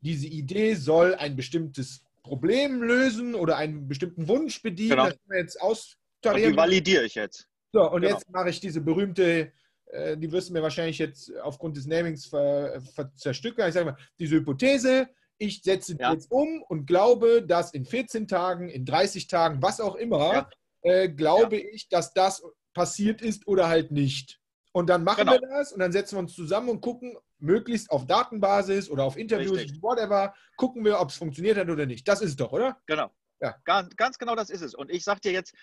[0.00, 4.90] Diese Idee soll ein bestimmtes Problem lösen oder einen bestimmten Wunsch bedienen.
[4.90, 5.06] Genau.
[5.06, 6.50] Das wir jetzt austarieren.
[6.50, 7.48] Und die validiere ich jetzt.
[7.74, 8.14] So, und genau.
[8.14, 9.50] jetzt mache ich diese berühmte,
[9.86, 13.66] äh, die wirst du mir wahrscheinlich jetzt aufgrund des Namings ver, ver zerstückeln.
[13.66, 15.08] Ich sage mal, diese Hypothese,
[15.38, 16.12] ich setze ja.
[16.12, 20.48] jetzt um und glaube, dass in 14 Tagen, in 30 Tagen, was auch immer, ja.
[20.82, 21.68] äh, glaube ja.
[21.72, 24.40] ich, dass das passiert ist oder halt nicht.
[24.70, 25.32] Und dann machen genau.
[25.32, 29.16] wir das und dann setzen wir uns zusammen und gucken, möglichst auf Datenbasis oder auf
[29.16, 29.82] Interviews, Richtig.
[29.82, 32.06] whatever, gucken wir, ob es funktioniert hat oder nicht.
[32.06, 32.80] Das ist es doch, oder?
[32.86, 33.10] Genau.
[33.44, 33.54] Ja.
[33.64, 34.74] Ganz, ganz genau das ist es.
[34.74, 35.54] Und ich sage dir jetzt,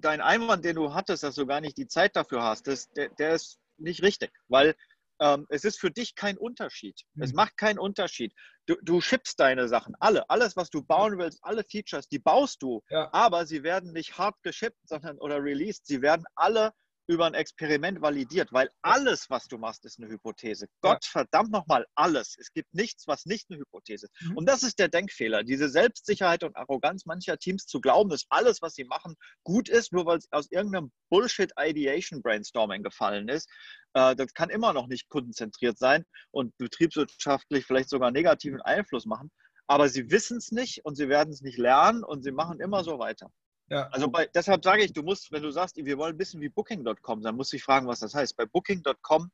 [0.00, 3.08] dein Einwand, den du hattest, dass du gar nicht die Zeit dafür hast, das, der,
[3.10, 4.74] der ist nicht richtig, weil
[5.20, 7.02] ähm, es ist für dich kein Unterschied.
[7.14, 7.22] Mhm.
[7.22, 8.34] Es macht keinen Unterschied.
[8.66, 12.62] Du, du schippst deine Sachen, alle, alles, was du bauen willst, alle Features, die baust
[12.62, 13.08] du, ja.
[13.12, 15.86] aber sie werden nicht hart geschippt, sondern oder released.
[15.86, 16.72] Sie werden alle
[17.10, 20.68] über ein Experiment validiert, weil alles, was du machst, ist eine Hypothese.
[20.80, 22.36] Gott verdammt nochmal alles.
[22.38, 24.22] Es gibt nichts, was nicht eine Hypothese ist.
[24.22, 24.36] Mhm.
[24.36, 25.42] Und das ist der Denkfehler.
[25.42, 29.92] Diese Selbstsicherheit und Arroganz mancher Teams zu glauben, dass alles, was sie machen, gut ist,
[29.92, 33.50] nur weil es aus irgendeinem Bullshit-Ideation-Brainstorming gefallen ist.
[33.94, 39.32] Äh, das kann immer noch nicht kundenzentriert sein und betriebswirtschaftlich vielleicht sogar negativen Einfluss machen.
[39.66, 42.84] Aber sie wissen es nicht und sie werden es nicht lernen und sie machen immer
[42.84, 43.32] so weiter.
[43.70, 43.88] Ja.
[43.88, 46.48] Also bei, deshalb sage ich, du musst, wenn du sagst, wir wollen ein bisschen wie
[46.48, 48.36] Booking.com, dann musst du dich fragen, was das heißt.
[48.36, 49.30] Bei Booking.com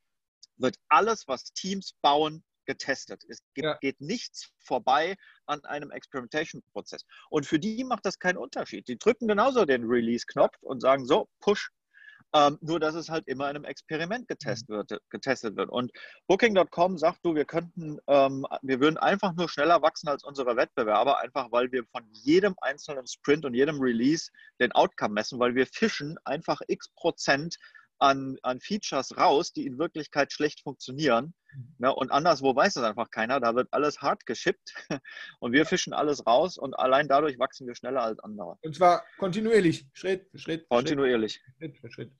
[0.58, 3.24] wird alles, was Teams bauen, getestet.
[3.28, 3.76] Es geht, ja.
[3.78, 7.06] geht nichts vorbei an einem Experimentation-Prozess.
[7.30, 8.88] Und für die macht das keinen Unterschied.
[8.88, 11.70] Die drücken genauso den Release-Knopf und sagen so, push,
[12.34, 14.26] ähm, nur, dass es halt immer in einem Experiment mhm.
[14.28, 15.00] getestet wird.
[15.10, 15.70] Getestet wird.
[15.70, 15.92] Und
[16.26, 21.20] Booking.com sagt, du, wir könnten, ähm, wir würden einfach nur schneller wachsen als unsere Wettbewerber,
[21.20, 25.66] einfach weil wir von jedem einzelnen Sprint und jedem Release den Outcome messen, weil wir
[25.66, 27.56] fischen einfach x Prozent
[27.98, 31.34] an, an Features raus, die in Wirklichkeit schlecht funktionieren.
[31.54, 31.74] Mhm.
[31.78, 31.94] Ne?
[31.94, 33.40] Und anderswo weiß es einfach keiner.
[33.40, 34.74] Da wird alles hart geschippt
[35.40, 38.58] und wir fischen alles raus und allein dadurch wachsen wir schneller als andere.
[38.62, 40.68] Und zwar kontinuierlich, Schritt für Schritt.
[40.68, 41.40] Kontinuierlich.
[41.58, 42.12] Schritt für Schritt.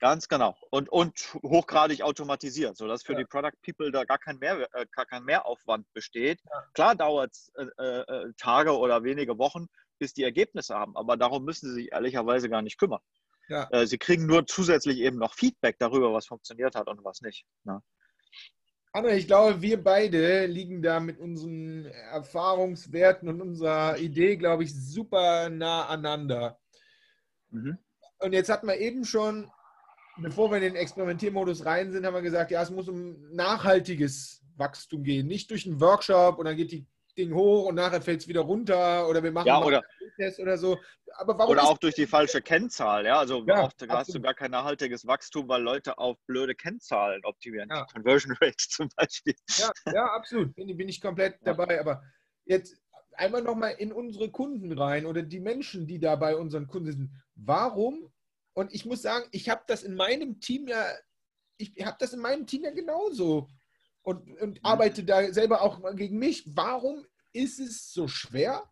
[0.00, 0.56] Ganz genau.
[0.70, 3.18] Und, und hochgradig automatisiert, sodass für ja.
[3.18, 6.40] die Product People da gar kein, Mehr, äh, gar kein Mehraufwand besteht.
[6.44, 6.64] Ja.
[6.74, 9.66] Klar dauert es äh, äh, Tage oder wenige Wochen,
[9.98, 13.00] bis die Ergebnisse haben, aber darum müssen sie sich ehrlicherweise gar nicht kümmern.
[13.48, 13.68] Ja.
[13.70, 17.44] Äh, sie kriegen nur zusätzlich eben noch Feedback darüber, was funktioniert hat und was nicht.
[17.64, 17.82] Ne?
[18.92, 24.74] Anna, ich glaube, wir beide liegen da mit unseren Erfahrungswerten und unserer Idee, glaube ich,
[24.74, 26.58] super nah aneinander.
[27.50, 27.78] Mhm.
[28.20, 29.50] Und jetzt hatten wir eben schon,
[30.16, 34.42] bevor wir in den Experimentiermodus rein sind, haben wir gesagt, ja, es muss um nachhaltiges
[34.56, 35.26] Wachstum gehen.
[35.26, 38.40] Nicht durch einen Workshop und dann geht die Ding hoch und nachher fällt es wieder
[38.40, 39.82] runter oder wir machen ja, oder,
[40.18, 40.78] Test oder so.
[41.16, 43.18] Aber warum oder auch durch die falsche Kennzahl, ja.
[43.18, 43.94] Also ja, oft absolut.
[43.94, 47.68] hast du gar kein nachhaltiges Wachstum, weil Leute auf blöde Kennzahlen optimieren.
[47.70, 47.86] Ja.
[47.86, 49.34] Conversion Rate zum Beispiel.
[49.56, 50.54] Ja, ja absolut.
[50.54, 51.80] Bin, bin ich komplett dabei.
[51.80, 52.02] Aber
[52.44, 52.76] jetzt
[53.14, 57.10] einmal nochmal in unsere Kunden rein oder die Menschen, die da bei unseren Kunden sind.
[57.34, 58.12] Warum?
[58.54, 60.84] Und ich muss sagen, ich habe das in meinem Team ja,
[61.58, 63.48] ich habe das in meinem Team ja genauso
[64.02, 64.64] und, und mhm.
[64.64, 66.44] arbeite da selber auch gegen mich.
[66.56, 68.68] Warum ist es so schwer,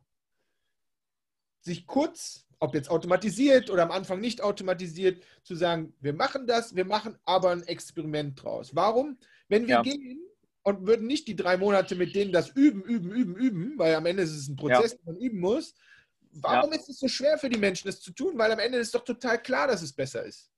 [1.66, 6.74] sich kurz, ob jetzt automatisiert oder am Anfang nicht automatisiert, zu sagen, wir machen das,
[6.74, 8.74] wir machen aber ein Experiment draus.
[8.74, 9.18] Warum?
[9.48, 9.82] Wenn wir ja.
[9.82, 10.20] gehen
[10.62, 14.06] und würden nicht die drei Monate mit denen das üben, üben, üben, üben, weil am
[14.06, 14.96] Ende ist es ein Prozess, ja.
[14.98, 15.74] den man üben muss.
[16.32, 16.78] Warum ja.
[16.78, 18.36] ist es so schwer für die Menschen, das zu tun?
[18.36, 20.50] Weil am Ende ist doch total klar, dass es besser ist.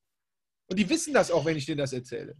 [0.66, 2.36] Und die wissen das auch, wenn ich denen das erzähle.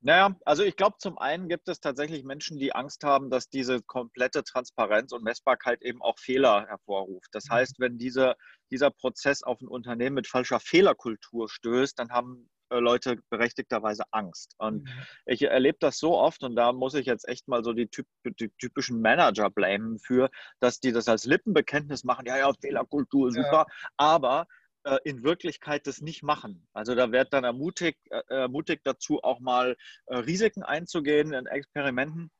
[0.00, 3.82] Naja, also ich glaube, zum einen gibt es tatsächlich Menschen, die Angst haben, dass diese
[3.82, 7.28] komplette Transparenz und Messbarkeit eben auch Fehler hervorruft.
[7.32, 7.54] Das mhm.
[7.54, 8.36] heißt, wenn diese,
[8.70, 14.54] dieser Prozess auf ein Unternehmen mit falscher Fehlerkultur stößt, dann haben äh, Leute berechtigterweise Angst.
[14.58, 15.02] Und mhm.
[15.26, 18.06] ich erlebe das so oft und da muss ich jetzt echt mal so die, typ,
[18.24, 20.30] die, typischen Manager blamen für,
[20.60, 23.88] dass die das als Lippenbekenntnis machen, ja, ja, Fehlerkultur, super, ja.
[23.96, 24.46] aber
[24.88, 26.66] äh, in Wirklichkeit das nicht machen.
[26.72, 32.30] Also da wird dann ermutigt, äh, ermutigt dazu, auch mal äh, Risiken einzugehen in Experimenten.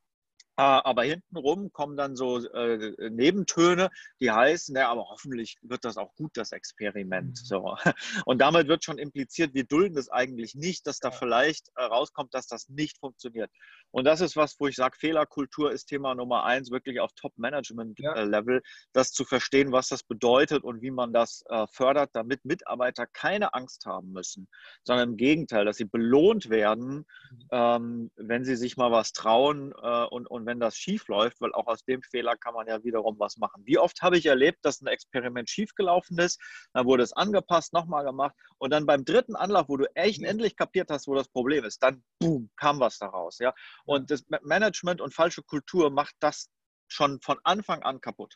[0.60, 3.90] Ah, aber hintenrum kommen dann so äh, Nebentöne,
[4.20, 7.28] die heißen, ja, aber hoffentlich wird das auch gut, das Experiment.
[7.28, 7.34] Mhm.
[7.44, 7.76] So.
[8.24, 12.34] Und damit wird schon impliziert, wir dulden es eigentlich nicht, dass da vielleicht äh, rauskommt,
[12.34, 13.52] dass das nicht funktioniert.
[13.92, 18.54] Und das ist was, wo ich sage, Fehlerkultur ist Thema Nummer eins, wirklich auf Top-Management-Level,
[18.56, 18.60] ja.
[18.92, 23.54] das zu verstehen, was das bedeutet und wie man das äh, fördert, damit Mitarbeiter keine
[23.54, 24.48] Angst haben müssen,
[24.82, 27.48] sondern im Gegenteil, dass sie belohnt werden, mhm.
[27.52, 31.52] ähm, wenn sie sich mal was trauen äh, und, und wenn das schief läuft, weil
[31.52, 33.62] auch aus dem Fehler kann man ja wiederum was machen.
[33.64, 36.40] Wie oft habe ich erlebt, dass ein Experiment schiefgelaufen ist,
[36.72, 40.56] dann wurde es angepasst, nochmal gemacht und dann beim dritten Anlauf, wo du echt endlich
[40.56, 43.38] kapiert hast, wo das Problem ist, dann boom, kam was daraus.
[43.38, 43.54] Ja?
[43.84, 46.50] Und das Management und falsche Kultur macht das
[46.88, 48.34] schon von Anfang an kaputt.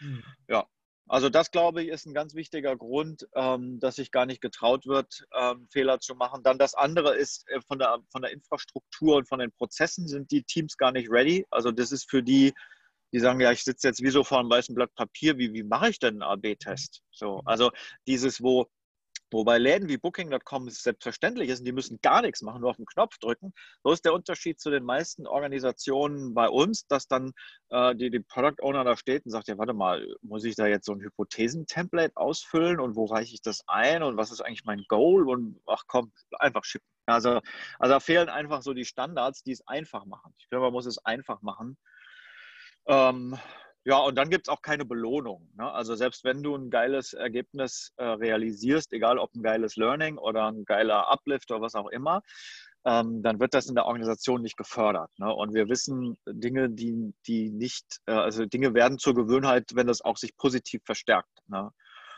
[0.00, 0.24] Mhm.
[0.48, 0.66] Ja,
[1.08, 4.86] also das, glaube ich, ist ein ganz wichtiger Grund, ähm, dass sich gar nicht getraut
[4.86, 6.42] wird, ähm, Fehler zu machen.
[6.42, 10.30] Dann das andere ist, äh, von, der, von der Infrastruktur und von den Prozessen sind
[10.30, 11.44] die Teams gar nicht ready.
[11.50, 12.52] Also das ist für die,
[13.12, 15.64] die sagen, ja, ich sitze jetzt wie so vor einem weißen Blatt Papier, wie, wie
[15.64, 17.02] mache ich denn einen AB-Test?
[17.10, 17.70] So, also
[18.06, 18.68] dieses, wo
[19.32, 22.86] Wobei Läden wie Booking.com selbstverständlich ist und die müssen gar nichts machen, nur auf den
[22.86, 23.52] Knopf drücken.
[23.82, 27.32] So ist der Unterschied zu den meisten Organisationen bei uns, dass dann
[27.70, 30.66] äh, die, die Product Owner da steht und sagt, ja, warte mal, muss ich da
[30.66, 34.64] jetzt so ein Hypothesen-Template ausfüllen und wo reiche ich das ein und was ist eigentlich
[34.64, 36.86] mein Goal und ach komm, einfach schicken.
[37.06, 37.40] Also,
[37.78, 40.34] also fehlen einfach so die Standards, die es einfach machen.
[40.38, 41.76] Ich finde, man muss es einfach machen.
[42.86, 43.36] Ähm,
[43.84, 45.50] Ja, und dann gibt es auch keine Belohnung.
[45.56, 45.70] Ne?
[45.70, 50.46] Also selbst wenn du ein geiles Ergebnis äh, realisierst, egal ob ein geiles Learning oder
[50.46, 52.22] ein geiler Uplift oder was auch immer,
[52.84, 55.10] ähm, dann wird das in der Organisation nicht gefördert.
[55.18, 55.32] Ne?
[55.32, 60.00] Und wir wissen Dinge, die, die nicht, äh, also Dinge werden zur Gewohnheit, wenn das
[60.00, 61.42] auch sich positiv verstärkt.
[61.48, 61.70] Ne?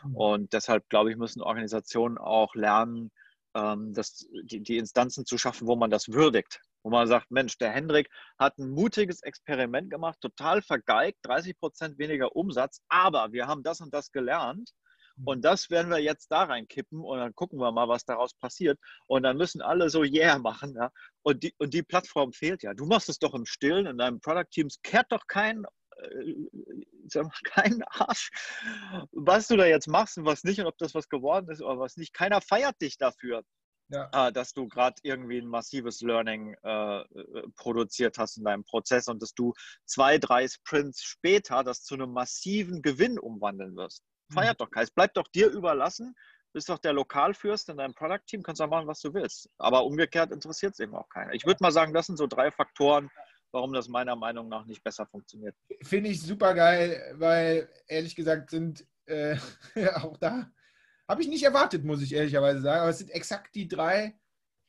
[0.03, 0.15] Mhm.
[0.15, 3.11] Und deshalb, glaube ich, müssen Organisationen auch lernen,
[3.55, 6.61] ähm, das, die, die Instanzen zu schaffen, wo man das würdigt.
[6.85, 11.97] Wo man sagt, Mensch, der Hendrik hat ein mutiges Experiment gemacht, total vergeigt, 30 Prozent
[11.97, 14.69] weniger Umsatz, aber wir haben das und das gelernt
[15.23, 18.77] und das werden wir jetzt da reinkippen und dann gucken wir mal, was daraus passiert.
[19.07, 20.75] Und dann müssen alle so Yeah machen.
[20.75, 20.91] Ja?
[21.23, 22.73] Und, die, und die Plattform fehlt ja.
[22.73, 25.65] Du machst es doch im Stillen in deinem Product Teams, kehrt doch kein,
[25.97, 26.33] äh,
[27.45, 28.29] kein Arsch,
[29.11, 31.79] was du da jetzt machst und was nicht und ob das was geworden ist oder
[31.79, 32.13] was nicht.
[32.13, 33.41] Keiner feiert dich dafür.
[33.89, 34.09] Ja.
[34.13, 39.07] Äh, dass du gerade irgendwie ein massives Learning äh, äh, produziert hast in deinem Prozess
[39.07, 39.53] und dass du
[39.85, 44.03] zwei, drei Sprints später das zu einem massiven Gewinn umwandeln wirst.
[44.33, 44.89] Feiert doch keins.
[44.89, 46.15] Bleibt doch dir überlassen.
[46.51, 49.49] Bist doch der Lokalfürst in deinem Product-Team, kannst auch machen, was du willst.
[49.57, 51.33] Aber umgekehrt interessiert es eben auch keiner.
[51.33, 53.11] Ich würde mal sagen, das sind so drei Faktoren,
[53.51, 55.55] warum das meiner Meinung nach nicht besser funktioniert.
[55.83, 59.37] Finde ich super geil, weil ehrlich gesagt sind äh,
[59.95, 60.49] auch da,
[61.07, 64.15] habe ich nicht erwartet, muss ich ehrlicherweise sagen, aber es sind exakt die drei,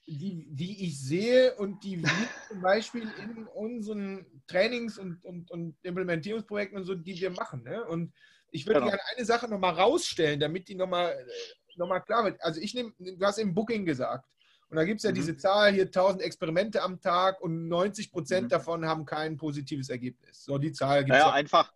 [0.06, 2.10] die, die ich sehe und die wir
[2.48, 7.62] zum Beispiel in unseren Trainings und, und, und Implementierungsprojekten und so, die wir machen.
[7.64, 7.84] Ne?
[7.84, 8.12] Und
[8.50, 8.90] ich würde genau.
[8.90, 12.40] gerne eine Sache nochmal rausstellen, damit die nochmal äh, noch mal klar wird.
[12.42, 14.26] Also ich nehme, du hast eben Booking gesagt.
[14.68, 15.14] Und da gibt es ja mhm.
[15.14, 18.48] diese Zahl hier 1000 Experimente am Tag und 90 Prozent mhm.
[18.50, 20.44] davon haben kein positives Ergebnis.
[20.44, 21.22] So, die Zahl gibt es.
[21.22, 21.72] Ja, einfach.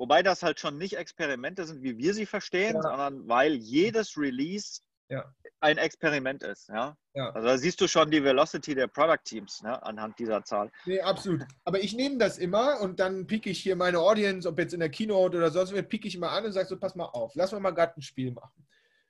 [0.00, 2.80] Wobei das halt schon nicht Experimente sind, wie wir sie verstehen, ja.
[2.80, 4.80] sondern weil jedes Release
[5.10, 5.30] ja.
[5.60, 6.70] ein Experiment ist.
[6.70, 6.96] Ja?
[7.12, 7.28] ja?
[7.32, 10.72] Also da siehst du schon die Velocity der Product Teams ne, anhand dieser Zahl.
[10.86, 11.42] Nee, absolut.
[11.64, 14.80] Aber ich nehme das immer und dann pieke ich hier meine Audience, ob jetzt in
[14.80, 17.34] der Keynote oder sonst was, pieke ich immer an und sage so, pass mal auf,
[17.34, 18.66] lass mal gerade ein Spiel machen.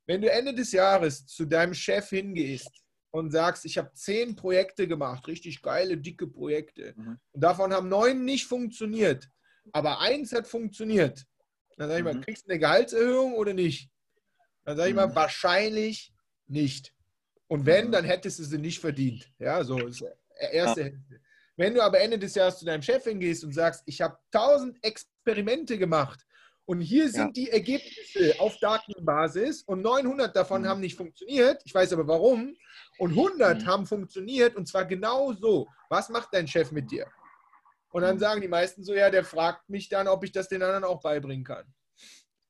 [0.07, 2.83] Wenn du Ende des Jahres zu deinem Chef hingehst
[3.13, 7.21] und sagst, ich habe zehn Projekte gemacht, richtig geile, dicke Projekte, mhm.
[7.31, 9.29] und davon haben neun nicht funktioniert,
[9.73, 11.25] aber eins hat funktioniert,
[11.77, 12.19] dann sage ich mhm.
[12.19, 13.91] mal, kriegst du eine Gehaltserhöhung oder nicht?
[14.65, 15.15] Dann sage ich mal, mhm.
[15.15, 16.13] wahrscheinlich
[16.47, 16.95] nicht.
[17.49, 17.93] Und wenn, mhm.
[17.93, 19.31] dann hättest du sie nicht verdient.
[19.39, 20.05] Ja, so ist
[20.53, 21.21] erste Hälfte.
[21.57, 24.83] Wenn du aber Ende des Jahres zu deinem Chef hingehst und sagst, ich habe 1000
[24.83, 26.25] Experimente gemacht
[26.65, 27.45] und hier sind ja.
[27.45, 30.67] die Ergebnisse auf Datenbasis und 900 davon mhm.
[30.67, 32.57] haben nicht funktioniert, ich weiß aber warum,
[32.99, 33.67] und 100 mhm.
[33.67, 35.69] haben funktioniert und zwar genau so.
[35.89, 37.07] Was macht dein Chef mit dir?
[37.91, 40.63] Und dann sagen die meisten so, ja, der fragt mich dann, ob ich das den
[40.63, 41.65] anderen auch beibringen kann.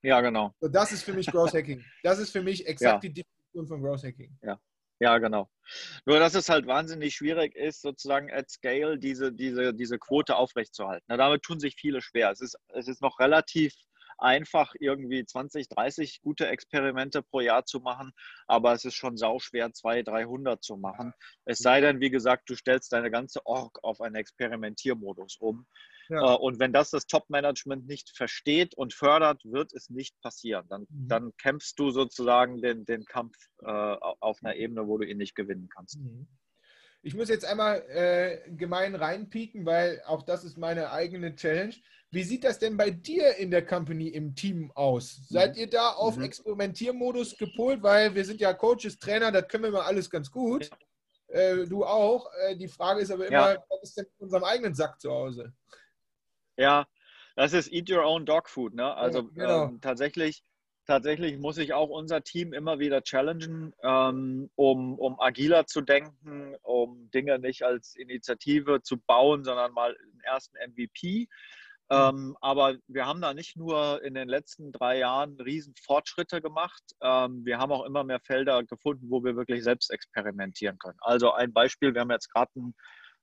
[0.03, 0.55] Ja, genau.
[0.61, 1.85] So, das ist für mich Growth Hacking.
[2.03, 3.11] Das ist für mich exakt ja.
[3.11, 4.39] die Definition von Growth Hacking.
[4.43, 4.59] Ja.
[5.03, 5.49] Ja, genau.
[6.05, 11.07] Nur, dass es halt wahnsinnig schwierig ist, sozusagen at scale diese, diese, diese Quote aufrechtzuerhalten.
[11.09, 12.31] Na, damit tun sich viele schwer.
[12.31, 13.73] Es ist, es ist noch relativ
[14.21, 18.13] einfach, irgendwie 20, 30 gute Experimente pro Jahr zu machen,
[18.47, 21.13] aber es ist schon sauschwer, 200, 300 zu machen.
[21.45, 25.67] Es sei denn, wie gesagt, du stellst deine ganze Org auf einen Experimentiermodus um.
[26.09, 26.35] Ja.
[26.35, 30.67] Äh, und wenn das das Top-Management nicht versteht und fördert, wird es nicht passieren.
[30.69, 31.09] Dann, mhm.
[31.09, 35.35] dann kämpfst du sozusagen den, den Kampf äh, auf einer Ebene, wo du ihn nicht
[35.35, 35.99] gewinnen kannst.
[35.99, 36.29] Mhm.
[37.03, 41.75] Ich muss jetzt einmal äh, gemein reinpieken, weil auch das ist meine eigene Challenge.
[42.13, 45.21] Wie sieht das denn bei dir in der Company im Team aus?
[45.29, 46.25] Seid ihr da auf mhm.
[46.25, 47.83] Experimentiermodus gepolt?
[47.83, 50.71] Weil wir sind ja Coaches, Trainer, das können wir mal alles ganz gut.
[51.29, 52.29] Äh, du auch.
[52.41, 53.65] Äh, die Frage ist aber immer, ja.
[53.69, 55.53] was ist denn in unserem eigenen Sack zu Hause?
[56.57, 56.87] Ja,
[57.37, 58.75] das ist Eat Your Own Dog Food.
[58.75, 58.93] Ne?
[58.95, 59.65] Also ja, genau.
[59.67, 60.43] ähm, tatsächlich,
[60.87, 66.57] tatsächlich muss ich auch unser Team immer wieder challengen, ähm, um, um agiler zu denken,
[66.63, 71.29] um Dinge nicht als Initiative zu bauen, sondern mal den ersten MVP.
[71.91, 71.97] Mhm.
[71.97, 76.83] Ähm, aber wir haben da nicht nur in den letzten drei Jahren riesen Fortschritte gemacht.
[77.03, 80.99] Ähm, wir haben auch immer mehr Felder gefunden, wo wir wirklich selbst experimentieren können.
[81.01, 82.75] Also ein Beispiel, wir haben jetzt gerade ein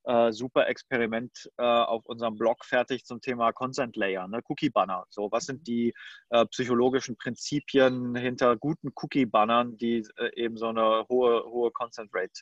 [0.03, 4.41] äh, super Experiment äh, auf unserem Blog fertig zum Thema Consent Layer, ne?
[4.49, 5.05] Cookie Banner.
[5.09, 5.93] So, was sind die
[6.29, 12.09] äh, psychologischen Prinzipien hinter guten Cookie Bannern, die äh, eben so eine hohe, hohe Consent
[12.13, 12.41] Rate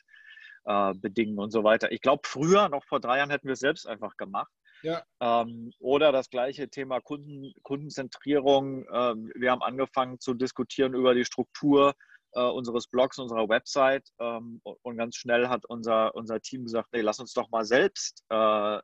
[0.64, 1.90] äh, bedingen und so weiter.
[1.92, 4.52] Ich glaube, früher, noch vor drei Jahren, hätten wir es selbst einfach gemacht.
[4.82, 5.02] Ja.
[5.20, 8.86] Ähm, oder das gleiche Thema Kunden, Kundenzentrierung.
[8.92, 11.94] Ähm, wir haben angefangen zu diskutieren über die Struktur
[12.32, 14.08] äh, unseres Blogs, unserer Website.
[14.20, 18.24] Ähm, und ganz schnell hat unser, unser Team gesagt, nee, lass uns doch mal selbst
[18.30, 18.80] äh, äh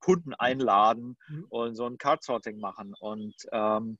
[0.00, 1.46] Kunden einladen mhm.
[1.48, 2.94] und so ein Card-Sorting machen.
[3.00, 3.98] Und ähm,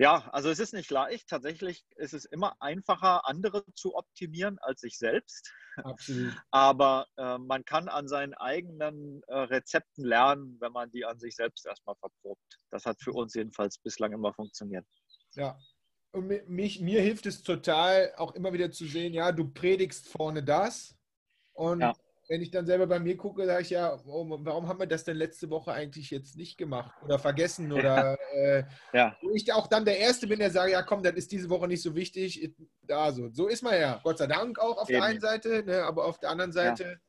[0.00, 1.28] Ja, also es ist nicht leicht.
[1.28, 5.52] Tatsächlich ist es immer einfacher, andere zu optimieren als sich selbst.
[5.76, 6.32] Absolut.
[6.50, 11.36] Aber äh, man kann an seinen eigenen äh, Rezepten lernen, wenn man die an sich
[11.36, 12.40] selbst erstmal verprobt.
[12.70, 14.86] Das hat für uns jedenfalls bislang immer funktioniert.
[15.34, 15.58] Ja.
[16.12, 20.42] Und mich, mir hilft es total, auch immer wieder zu sehen, ja, du predigst vorne
[20.42, 20.96] das
[21.52, 21.92] und ja
[22.30, 25.16] wenn ich dann selber bei mir gucke, sage ich ja, warum haben wir das denn
[25.16, 28.40] letzte Woche eigentlich jetzt nicht gemacht oder vergessen oder ja.
[28.40, 29.16] Äh, ja.
[29.20, 31.66] wo ich auch dann der Erste bin, der sagt, ja komm, das ist diese Woche
[31.66, 32.54] nicht so wichtig.
[32.82, 35.00] Da so, so ist man ja, Gott sei Dank auch auf Eben.
[35.00, 37.00] der einen Seite, ne, aber auf der anderen Seite.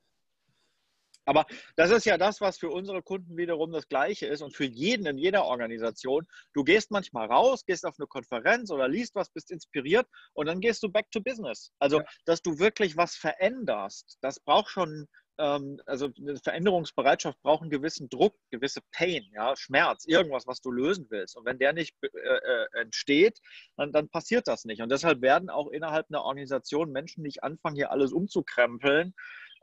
[1.31, 1.45] Aber
[1.77, 5.05] das ist ja das, was für unsere Kunden wiederum das Gleiche ist und für jeden
[5.05, 6.27] in jeder Organisation.
[6.53, 10.59] Du gehst manchmal raus, gehst auf eine Konferenz oder liest was, bist inspiriert und dann
[10.59, 11.71] gehst du back to business.
[11.79, 12.05] Also, ja.
[12.25, 15.07] dass du wirklich was veränderst, das braucht schon,
[15.37, 20.69] ähm, also eine Veränderungsbereitschaft braucht einen gewissen Druck, gewisse Pain, ja, Schmerz, irgendwas, was du
[20.69, 21.37] lösen willst.
[21.37, 23.39] Und wenn der nicht äh, äh, entsteht,
[23.77, 24.81] dann, dann passiert das nicht.
[24.81, 29.13] Und deshalb werden auch innerhalb einer Organisation Menschen nicht anfangen, hier alles umzukrempeln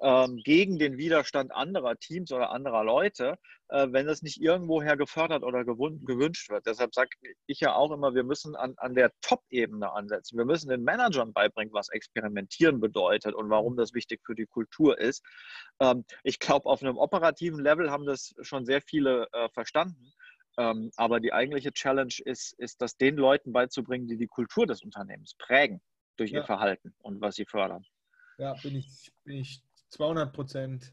[0.01, 3.37] ähm, gegen den Widerstand anderer Teams oder anderer Leute,
[3.69, 6.67] äh, wenn es nicht irgendwoher gefördert oder gewünscht wird.
[6.67, 7.11] Deshalb sage
[7.47, 10.39] ich ja auch immer, wir müssen an, an der Top-Ebene ansetzen.
[10.39, 14.99] Wir müssen den Managern beibringen, was Experimentieren bedeutet und warum das wichtig für die Kultur
[14.99, 15.25] ist.
[15.81, 20.13] Ähm, ich glaube, auf einem operativen Level haben das schon sehr viele äh, verstanden.
[20.59, 24.83] Ähm, aber die eigentliche Challenge ist, ist, das den Leuten beizubringen, die die Kultur des
[24.83, 25.81] Unternehmens prägen
[26.17, 26.41] durch ja.
[26.41, 27.85] ihr Verhalten und was sie fördern.
[28.39, 30.93] Ja, bin ich, bin ich 200 Prozent.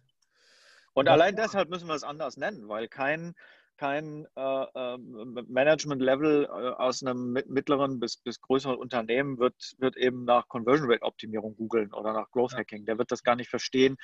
[0.94, 3.36] Und allein deshalb müssen wir es anders nennen, weil kein,
[3.76, 10.24] kein äh, äh, Management-Level äh, aus einem mittleren bis, bis größeren Unternehmen wird, wird eben
[10.24, 12.86] nach Conversion Rate-Optimierung googeln oder nach Growth Hacking.
[12.86, 13.98] Der wird das gar nicht verstehen,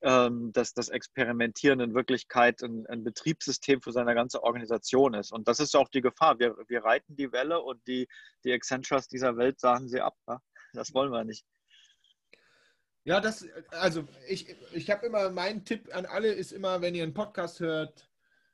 [0.00, 5.32] ähm, dass das Experimentieren in Wirklichkeit ein, ein, Betriebssystem für seine ganze Organisation ist.
[5.32, 6.38] Und das ist auch die Gefahr.
[6.38, 8.08] Wir, wir reiten die Welle und die,
[8.44, 10.14] die Accentures dieser Welt sagen sie ab.
[10.26, 10.40] Ne?
[10.72, 11.44] Das wollen wir nicht.
[13.08, 17.04] Ja, das, also ich, ich habe immer, mein Tipp an alle ist immer, wenn ihr
[17.04, 18.06] einen Podcast hört,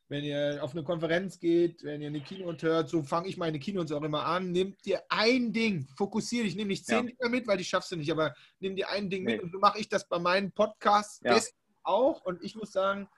[0.06, 3.58] wenn ihr auf eine Konferenz geht, wenn ihr eine Keynote hört, so fange ich meine
[3.58, 7.14] Keynotes auch immer an, nehmt dir ein Ding, fokussiere dich, nimm nicht zehn ja.
[7.14, 9.32] Dinger mit, weil die schaffst du nicht, aber nimm dir ein Ding nee.
[9.32, 11.36] mit und so mache ich das bei meinen Podcasts ja.
[11.82, 13.08] auch und ich muss sagen,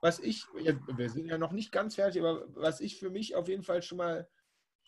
[0.00, 3.46] was ich, wir sind ja noch nicht ganz fertig, aber was ich für mich auf
[3.46, 4.26] jeden Fall schon mal,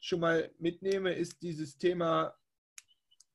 [0.00, 2.34] schon mal mitnehme, ist dieses Thema,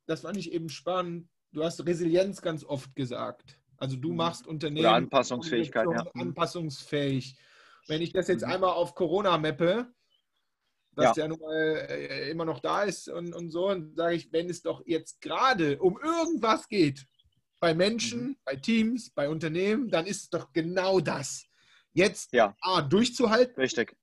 [0.08, 3.60] das fand ich eben spannend, du hast Resilienz ganz oft gesagt.
[3.78, 4.18] Also du mhm.
[4.18, 6.04] machst Unternehmen Oder Anpassungsfähigkeit, ja.
[6.14, 6.22] Mhm.
[6.22, 7.38] anpassungsfähig.
[7.88, 8.54] Wenn ich das jetzt mhm.
[8.54, 9.88] einmal auf Corona mappe,
[10.92, 14.16] was ja, ja nun mal äh, immer noch da ist und, und so, und sage
[14.16, 17.06] ich, wenn es doch jetzt gerade um irgendwas geht,
[17.60, 18.38] bei Menschen, mhm.
[18.46, 21.46] bei Teams, bei Unternehmen, dann ist es doch genau das.
[21.94, 22.56] Jetzt ja.
[22.62, 23.56] A, durchzuhalten.
[23.56, 23.96] Richtig.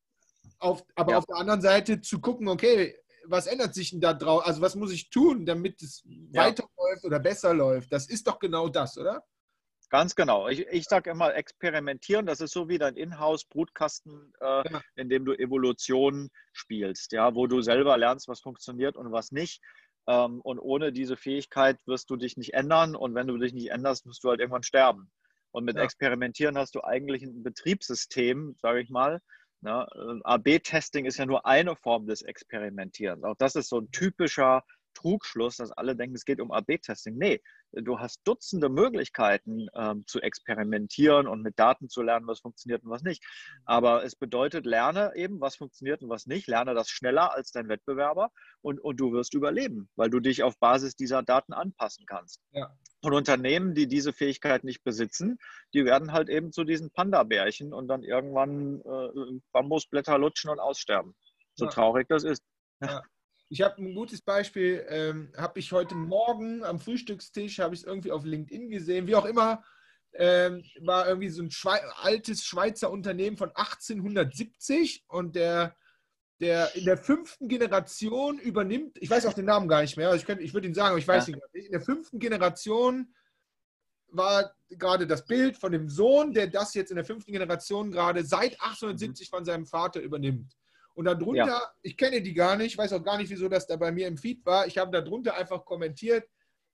[0.59, 1.19] Auf, aber ja.
[1.19, 2.97] auf der anderen Seite zu gucken, okay,
[3.29, 4.47] was ändert sich denn da drauf?
[4.47, 6.45] Also was muss ich tun, damit es ja.
[6.45, 7.93] weiterläuft oder besser läuft?
[7.93, 9.25] Das ist doch genau das, oder?
[9.89, 10.49] Ganz genau.
[10.49, 14.81] Ich, ich sage immer, experimentieren, das ist so wie dein Inhouse-Brutkasten, äh, ja.
[14.97, 19.63] in dem du Evolution spielst, ja, wo du selber lernst, was funktioniert und was nicht.
[20.09, 23.71] Ähm, und ohne diese Fähigkeit wirst du dich nicht ändern und wenn du dich nicht
[23.71, 25.11] änderst, wirst du halt irgendwann sterben.
[25.53, 25.83] Und mit ja.
[25.85, 29.21] Experimentieren hast du eigentlich ein Betriebssystem, sage ich mal,
[29.67, 29.85] Ne?
[29.97, 33.25] Ähm, AB-Testing ist ja nur eine Form des Experimentierens.
[33.25, 34.63] Auch das ist so ein typischer
[34.95, 37.17] Trugschluss, dass alle denken, es geht um AB-Testing.
[37.19, 37.43] Nee,
[37.73, 42.91] du hast Dutzende Möglichkeiten ähm, zu experimentieren und mit Daten zu lernen, was funktioniert und
[42.91, 43.25] was nicht.
[43.65, 46.47] Aber es bedeutet, lerne eben, was funktioniert und was nicht.
[46.47, 48.31] Lerne das schneller als dein Wettbewerber
[48.63, 52.41] und, und du wirst überleben, weil du dich auf Basis dieser Daten anpassen kannst.
[52.53, 52.73] Ja.
[53.03, 55.39] Und Unternehmen, die diese Fähigkeit nicht besitzen,
[55.75, 61.15] die werden halt eben zu diesen Panda-Bärchen und dann irgendwann äh, Bambusblätter lutschen und aussterben.
[61.55, 61.71] So ja.
[61.71, 62.43] traurig das ist.
[62.81, 63.03] Ja.
[63.49, 67.87] Ich habe ein gutes Beispiel, ähm, habe ich heute Morgen am Frühstückstisch, habe ich es
[67.87, 69.63] irgendwie auf LinkedIn gesehen, wie auch immer,
[70.15, 75.77] ähm, war irgendwie so ein Schwe altes Schweizer Unternehmen von 1870 und der,
[76.41, 80.23] der in der fünften Generation übernimmt, ich weiß auch den Namen gar nicht mehr, also
[80.23, 81.37] ich, ich würde ihn sagen, aber ich weiß ja.
[81.53, 83.15] nicht, in der fünften Generation
[84.09, 88.25] war gerade das Bild von dem Sohn, der das jetzt in der fünften Generation gerade
[88.25, 90.57] seit 1870 von seinem Vater übernimmt.
[90.95, 91.71] Und darunter, ja.
[91.83, 94.17] ich kenne die gar nicht, weiß auch gar nicht, wieso das da bei mir im
[94.17, 94.67] Feed war.
[94.67, 96.27] Ich habe darunter einfach kommentiert,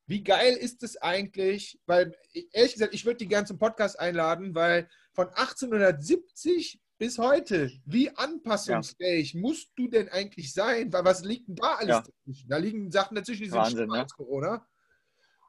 [0.07, 2.15] wie geil ist es eigentlich, weil
[2.53, 9.33] ehrlich gesagt, ich würde die ganzen Podcast einladen, weil von 1870 bis heute, wie anpassungsfähig
[9.33, 9.41] ja.
[9.41, 10.93] musst du denn eigentlich sein?
[10.93, 12.01] Weil was liegt denn da alles ja.
[12.01, 12.49] dazwischen?
[12.49, 13.99] Da liegen Sachen dazwischen, die sind Wahnsinn, ne?
[13.99, 14.65] als Corona.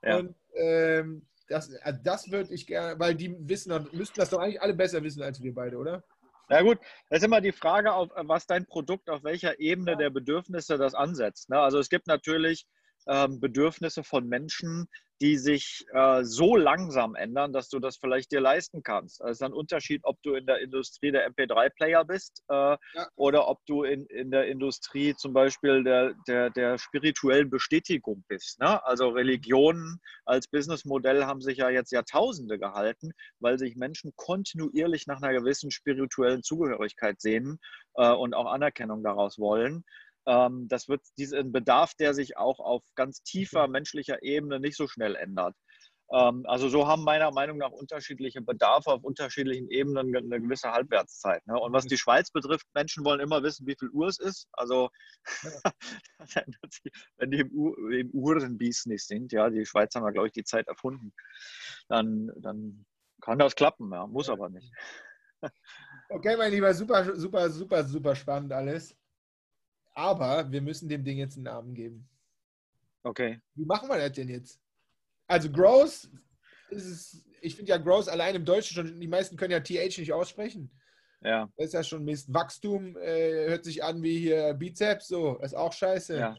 [0.02, 0.18] Ja.
[0.18, 4.64] Und ähm, das, also das würde ich gerne, weil die wissen, müssten das doch eigentlich
[4.64, 6.04] alle besser wissen als wir beide, oder?
[6.50, 6.80] Ja gut,
[7.12, 10.96] das ist immer die Frage, auf was dein Produkt, auf welcher Ebene der Bedürfnisse das
[10.96, 11.52] ansetzt.
[11.52, 11.60] Ne?
[11.60, 12.66] Also es gibt natürlich
[13.06, 14.88] ähm, Bedürfnisse von Menschen,
[15.22, 19.22] die sich äh, so langsam ändern, dass du das vielleicht dir leisten kannst.
[19.22, 22.78] Also es ist ein Unterschied, ob du in der Industrie der MP3-Player bist äh, ja.
[23.16, 28.60] oder ob du in, in der Industrie zum Beispiel der, der, der spirituellen Bestätigung bist.
[28.60, 28.84] Ne?
[28.86, 35.22] Also Religionen als Businessmodell haben sich ja jetzt Jahrtausende gehalten, weil sich Menschen kontinuierlich nach
[35.22, 37.60] einer gewissen spirituellen Zugehörigkeit sehnen
[37.96, 39.86] äh, und auch Anerkennung daraus wollen.
[40.26, 44.88] Ähm, das wird diesen Bedarf, der sich auch auf ganz tiefer menschlicher Ebene nicht so
[44.88, 45.56] schnell ändert.
[46.12, 51.46] Ähm, also so haben meiner Meinung nach unterschiedliche Bedarfe auf unterschiedlichen Ebenen eine gewisse Halbwertszeit.
[51.48, 51.60] Ne?
[51.60, 54.48] Und was die Schweiz betrifft, Menschen wollen immer wissen, wie viel Uhr es ist.
[54.54, 54.90] Also
[57.18, 60.68] wenn die im, im Uhrenbusiness sind, ja, die Schweiz haben ja, glaube ich, die Zeit
[60.68, 61.14] erfunden,
[61.88, 62.86] dann, dann
[63.22, 64.72] kann das klappen, ja, muss aber nicht.
[66.10, 68.96] Okay, mein Lieber, super, super, super, super spannend alles.
[69.94, 72.10] Aber wir müssen dem Ding jetzt einen Namen geben.
[73.04, 73.40] Okay.
[73.56, 74.60] Wie machen wir das denn jetzt?
[75.28, 76.10] Also Gross,
[76.70, 80.14] ist, ich finde ja Gross allein im Deutschen schon, die meisten können ja TH nicht
[80.14, 80.72] aussprechen.
[81.22, 81.50] Ja.
[81.56, 82.34] Das ist ja schon Mist.
[82.34, 86.18] Wachstum äh, hört sich an wie hier Bizeps, so, ist auch scheiße.
[86.18, 86.38] Ja.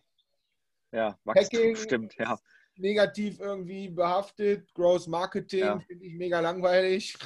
[0.92, 2.38] Ja, Wachstum Hacking, stimmt, ja.
[2.76, 4.72] Negativ irgendwie behaftet.
[4.74, 5.78] Gross Marketing ja.
[5.80, 7.16] finde ich mega langweilig,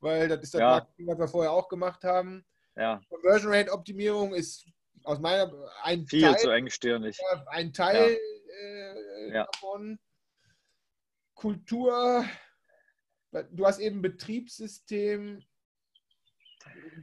[0.00, 0.70] weil das ist das ja.
[0.70, 2.44] Marketing, was wir vorher auch gemacht haben.
[2.76, 3.00] Ja.
[3.08, 4.66] Conversion Rate Optimierung ist
[5.04, 5.52] aus meiner
[5.82, 7.18] ein viel Teil, zu engstirnig.
[7.46, 8.18] Ein Teil
[8.60, 9.46] äh, ja.
[9.52, 9.98] davon.
[11.34, 12.24] Kultur,
[13.32, 15.42] du hast eben Betriebssystem.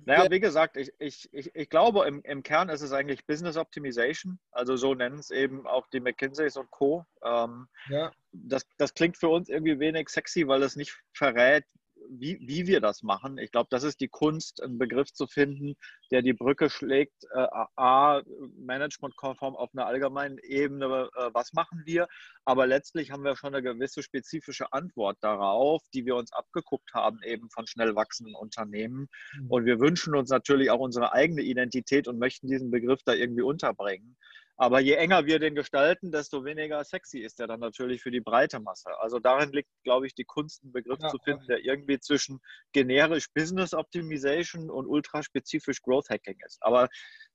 [0.06, 3.58] Naja, wie gesagt, ich, ich, ich, ich glaube, im, im Kern ist es eigentlich Business
[3.58, 4.39] Optimization.
[4.52, 7.06] Also so nennen es eben auch die McKinseys und Co.
[7.24, 8.12] Ähm, ja.
[8.32, 11.66] das, das klingt für uns irgendwie wenig sexy, weil es nicht verrät,
[12.10, 13.38] wie, wie wir das machen.
[13.38, 15.76] Ich glaube, das ist die Kunst, einen Begriff zu finden,
[16.12, 18.22] der die Brücke schlägt, äh, a,
[18.58, 22.08] managementkonform auf einer allgemeinen Ebene, äh, was machen wir,
[22.45, 27.20] aber letztlich haben wir schon eine gewisse spezifische Antwort darauf, die wir uns abgeguckt haben,
[27.24, 29.08] eben von schnell wachsenden Unternehmen.
[29.39, 29.52] Mhm.
[29.52, 33.43] Und wir wünschen uns natürlich auch unsere eigene Identität und möchten diesen Begriff da irgendwie
[33.43, 34.18] unterbringen.
[34.62, 38.22] Aber je enger wir den gestalten, desto weniger sexy ist er dann natürlich für die
[38.22, 38.91] breite Masse.
[38.99, 42.39] Also darin liegt, glaube ich, die Kunst, einen Begriff ja, zu finden, der irgendwie zwischen
[42.72, 46.62] generisch Business Optimization und ultraspezifisch Growth Hacking ist.
[46.62, 46.89] Aber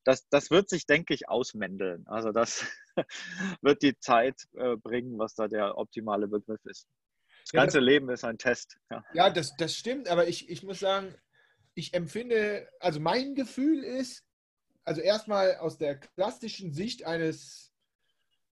[0.04, 2.06] das, das wird sich, denke ich, ausmändeln.
[2.06, 2.64] Also das
[3.60, 6.86] wird die Zeit äh, bringen, was da der optimale Begriff ist.
[7.42, 8.78] Das ganze ja, das, Leben ist ein Test.
[8.88, 11.12] Ja, ja das, das stimmt, aber ich, ich muss sagen,
[11.74, 14.25] ich empfinde, also mein Gefühl ist,
[14.86, 17.72] also erstmal aus der klassischen Sicht eines,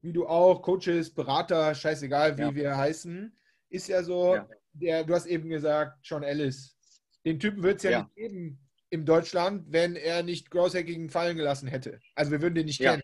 [0.01, 2.55] wie du auch, Coaches, Berater, scheißegal, wie ja.
[2.55, 3.37] wir heißen,
[3.69, 4.47] ist ja so, ja.
[4.73, 6.77] Der, du hast eben gesagt, John Ellis.
[7.25, 8.59] Den Typen wird es ja, ja, nicht geben
[8.89, 11.99] in Deutschland, wenn er nicht Growth Hacking fallen gelassen hätte.
[12.15, 13.03] Also wir würden den nicht kennen.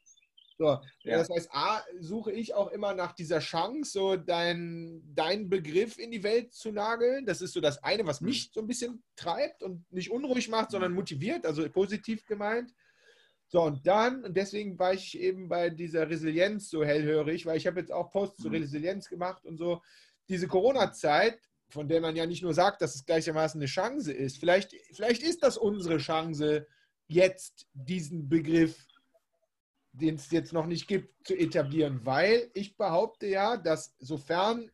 [0.57, 5.99] So, das heißt, A, suche ich auch immer nach dieser Chance, so deinen dein Begriff
[5.99, 7.27] in die Welt zu nageln.
[7.27, 8.29] Das ist so das eine, was mhm.
[8.29, 10.97] mich so ein bisschen treibt und nicht unruhig macht, sondern mhm.
[10.97, 12.73] motiviert, also positiv gemeint.
[13.49, 17.65] So, und dann, und deswegen war ich eben bei dieser Resilienz so hellhörig, weil ich
[17.65, 18.57] habe jetzt auch Posts zur mhm.
[18.57, 19.81] Resilienz gemacht und so.
[20.27, 21.39] Diese Corona-Zeit,
[21.69, 25.23] von der man ja nicht nur sagt, dass es gleichermaßen eine Chance ist, vielleicht, vielleicht
[25.23, 26.67] ist das unsere Chance,
[27.07, 28.85] jetzt diesen Begriff,
[29.93, 34.69] den es jetzt noch nicht gibt, zu etablieren, weil ich behaupte ja, dass sofern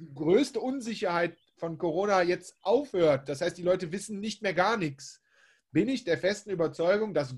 [0.00, 4.76] die größte Unsicherheit von Corona jetzt aufhört, das heißt, die Leute wissen nicht mehr gar
[4.76, 5.20] nichts,
[5.72, 7.34] bin ich der festen Überzeugung, dass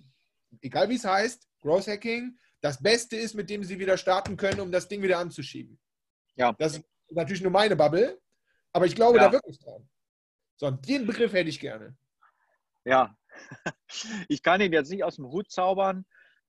[0.63, 4.61] egal wie es heißt, Growth Hacking, das Beste ist, mit dem sie wieder starten können,
[4.61, 5.79] um das Ding wieder anzuschieben.
[6.37, 6.53] Ja.
[6.59, 8.21] Das ist natürlich nur meine Bubble,
[8.73, 9.27] aber ich glaube ja.
[9.27, 9.89] da wirklich dran.
[10.57, 11.97] So, den Begriff hätte ich gerne.
[12.85, 13.17] Ja,
[14.29, 16.05] ich kann ihn jetzt nicht aus dem Hut zaubern.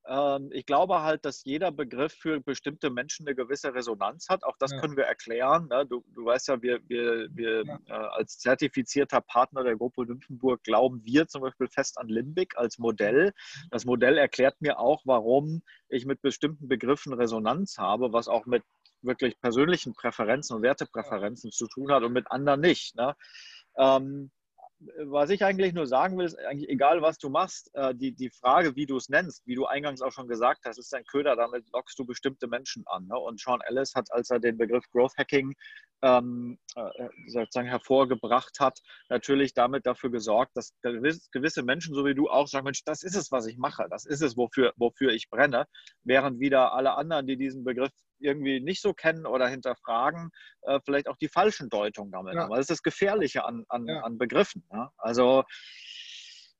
[0.07, 4.43] Ähm, ich glaube halt, dass jeder Begriff für bestimmte Menschen eine gewisse Resonanz hat.
[4.43, 4.79] Auch das ja.
[4.79, 5.67] können wir erklären.
[5.67, 5.85] Ne?
[5.85, 7.79] Du, du, weißt ja, wir, wir, wir ja.
[7.87, 12.77] Äh, als zertifizierter Partner der Gruppe Nymphenburg glauben wir zum Beispiel fest an Limbic als
[12.77, 13.33] Modell.
[13.71, 18.63] Das Modell erklärt mir auch, warum ich mit bestimmten Begriffen Resonanz habe, was auch mit
[19.01, 22.95] wirklich persönlichen Präferenzen und Wertepräferenzen zu tun hat und mit anderen nicht.
[22.95, 23.15] Ne?
[23.77, 24.31] Ähm,
[24.79, 28.29] was ich eigentlich nur sagen will, ist eigentlich egal, was du machst, äh, die, die
[28.29, 31.35] Frage, wie du es nennst, wie du eingangs auch schon gesagt hast, ist ein Köder,
[31.35, 33.07] damit lockst du bestimmte Menschen an.
[33.07, 33.17] Ne?
[33.17, 35.53] Und Sean Ellis hat, als er den Begriff Growth Hacking
[36.01, 42.29] ähm, äh, sozusagen hervorgebracht hat, natürlich damit dafür gesorgt, dass gewisse Menschen, so wie du
[42.29, 45.29] auch, sagen, Mensch, das ist es, was ich mache, das ist es, wofür, wofür ich
[45.29, 45.65] brenne,
[46.03, 50.29] während wieder alle anderen, die diesen Begriff irgendwie nicht so kennen oder hinterfragen,
[50.63, 52.41] äh, vielleicht auch die falschen Deutungen damit ja.
[52.41, 52.51] haben.
[52.51, 54.01] Das ist das Gefährliche an, an, ja.
[54.01, 54.65] an Begriffen.
[54.71, 54.89] Ne?
[54.97, 55.43] Also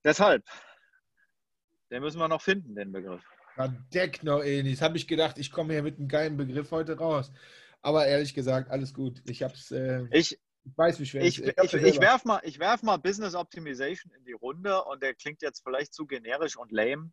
[0.05, 0.43] Deshalb,
[1.89, 3.23] den müssen wir noch finden, den Begriff.
[3.55, 4.83] Verdeck noch eh nicht.
[4.83, 7.31] Habe ich gedacht, ich komme hier mit einem geilen Begriff heute raus.
[7.81, 9.23] Aber ehrlich gesagt, alles gut.
[9.25, 9.71] Ich hab's.
[9.71, 13.33] Äh, ich, ich weiß, wie schwer ich, ich, ich, ich werfe mal, werf mal Business
[13.33, 17.11] Optimization in die Runde und der klingt jetzt vielleicht zu generisch und lame.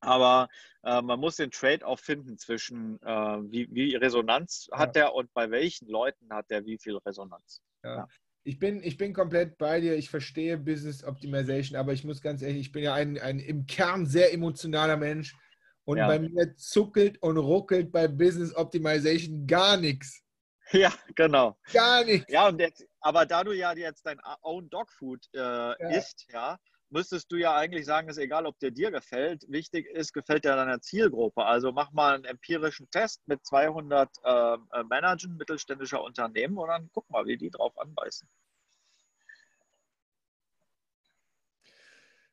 [0.00, 0.48] Aber
[0.82, 5.02] äh, man muss den Trade auch finden zwischen, äh, wie, wie, Resonanz hat ja.
[5.02, 7.62] der und bei welchen Leuten hat der wie viel Resonanz.
[7.84, 7.96] Ja.
[7.96, 8.08] ja.
[8.42, 9.96] Ich, bin, ich bin komplett bei dir.
[9.96, 13.66] Ich verstehe Business Optimization, aber ich muss ganz ehrlich, ich bin ja ein, ein im
[13.66, 15.36] Kern sehr emotionaler Mensch.
[15.84, 16.06] Und ja.
[16.06, 20.22] bei mir zuckelt und ruckelt bei Business Optimization gar nichts.
[20.72, 21.58] Ja, genau.
[21.72, 22.30] Gar nichts.
[22.30, 26.60] Ja, und jetzt, aber da du ja jetzt dein Own Dog Food äh, isst, ja,
[26.90, 29.44] müsstest du ja eigentlich sagen, ist egal, ob der dir gefällt.
[29.48, 31.44] Wichtig ist, gefällt der deiner Zielgruppe.
[31.44, 36.90] Also mach mal einen empirischen Test mit 200 äh, äh, Managern mittelständischer Unternehmen und dann
[36.92, 38.28] guck mal, wie die drauf anbeißen.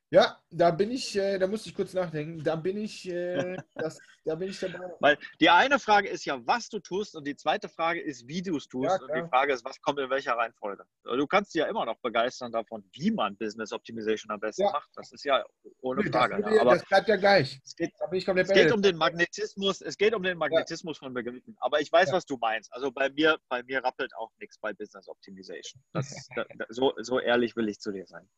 [0.10, 2.42] Ja, da bin ich, äh, da musste ich kurz nachdenken.
[2.42, 4.80] Da bin ich, äh, das, da bin ich dabei.
[5.02, 8.42] Weil die eine Frage ist ja, was du tust, und die zweite Frage ist, wie
[8.42, 8.90] du es tust.
[8.90, 10.86] Ja, und die Frage ist, was kommt in welcher Reihenfolge.
[11.04, 14.72] Du kannst dich ja immer noch begeistern davon, wie man Business Optimization am besten ja.
[14.72, 14.90] macht.
[14.96, 15.44] Das ist ja
[15.82, 16.42] ohne Frage.
[16.42, 17.60] Das, Aber das bleibt ja gleich.
[17.66, 21.06] Es geht, es geht um den Magnetismus, es geht um den Magnetismus ja.
[21.06, 21.58] von Begriffen.
[21.60, 22.72] Aber ich weiß, was du meinst.
[22.72, 25.84] Also bei mir, bei mir rappelt auch nichts bei Business Optimization.
[25.92, 26.30] Das,
[26.70, 28.30] so, so ehrlich will ich zu dir sein.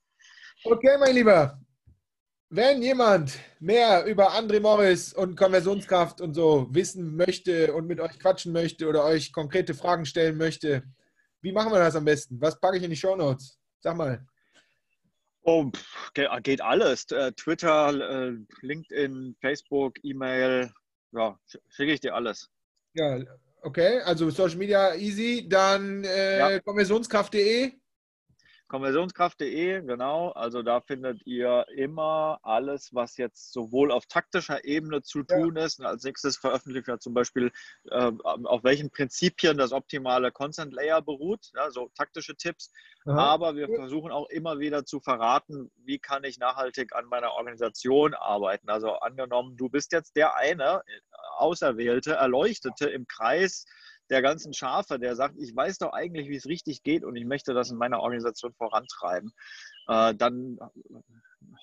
[0.65, 1.57] Okay, mein Lieber.
[2.49, 8.19] Wenn jemand mehr über André Morris und Konversionskraft und so wissen möchte und mit euch
[8.19, 10.83] quatschen möchte oder euch konkrete Fragen stellen möchte,
[11.41, 12.41] wie machen wir das am besten?
[12.41, 13.57] Was packe ich in die Show Notes?
[13.79, 14.25] Sag mal.
[15.43, 15.71] Oh,
[16.43, 17.09] geht alles.
[17.11, 20.71] Äh, Twitter, äh, LinkedIn, Facebook, E-Mail,
[21.13, 21.39] ja,
[21.69, 22.49] schicke ich dir alles.
[22.95, 23.19] Ja,
[23.61, 24.01] okay.
[24.01, 25.47] Also Social Media easy.
[25.47, 26.59] Dann äh, ja.
[26.59, 27.78] konversionskraft.de.
[28.69, 30.29] Konversionskraft.de, genau.
[30.29, 35.65] Also da findet ihr immer alles, was jetzt sowohl auf taktischer Ebene zu tun ja.
[35.65, 35.81] ist.
[35.81, 37.51] Als nächstes veröffentlicht wir zum Beispiel,
[37.89, 42.71] äh, auf welchen Prinzipien das optimale Consent Layer beruht, ja, so taktische Tipps.
[43.05, 43.17] Aha.
[43.17, 48.13] Aber wir versuchen auch immer wieder zu verraten, wie kann ich nachhaltig an meiner Organisation
[48.13, 48.69] arbeiten.
[48.69, 50.99] Also angenommen, du bist jetzt der eine äh,
[51.37, 53.65] Auserwählte, Erleuchtete im Kreis
[54.09, 57.25] der ganzen Schafe, der sagt, ich weiß doch eigentlich, wie es richtig geht und ich
[57.25, 59.31] möchte das in meiner Organisation vorantreiben,
[59.87, 60.57] äh, dann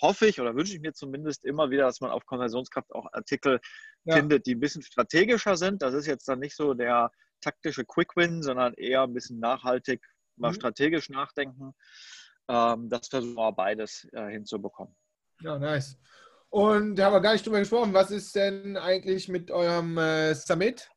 [0.01, 3.61] hoffe ich oder wünsche ich mir zumindest immer wieder, dass man auf Konversionskraft auch Artikel
[4.05, 4.17] ja.
[4.17, 5.83] findet, die ein bisschen strategischer sind.
[5.83, 10.05] Das ist jetzt dann nicht so der taktische Quick-Win, sondern eher ein bisschen nachhaltig,
[10.37, 10.55] mal mhm.
[10.55, 11.75] strategisch nachdenken.
[12.49, 14.95] Ähm, das versuchen wir beides äh, hinzubekommen.
[15.41, 15.99] Ja, nice.
[16.49, 17.93] Und da haben wir gar nicht drüber gesprochen.
[17.93, 20.89] Was ist denn eigentlich mit eurem äh, Summit?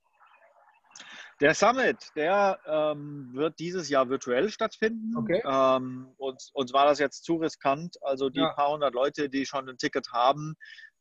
[1.42, 5.16] Der Summit, der ähm, wird dieses Jahr virtuell stattfinden.
[5.16, 5.42] Okay.
[5.46, 7.96] Ähm, uns, uns war das jetzt zu riskant.
[8.02, 8.54] Also die ja.
[8.54, 10.56] paar hundert Leute, die schon ein Ticket haben,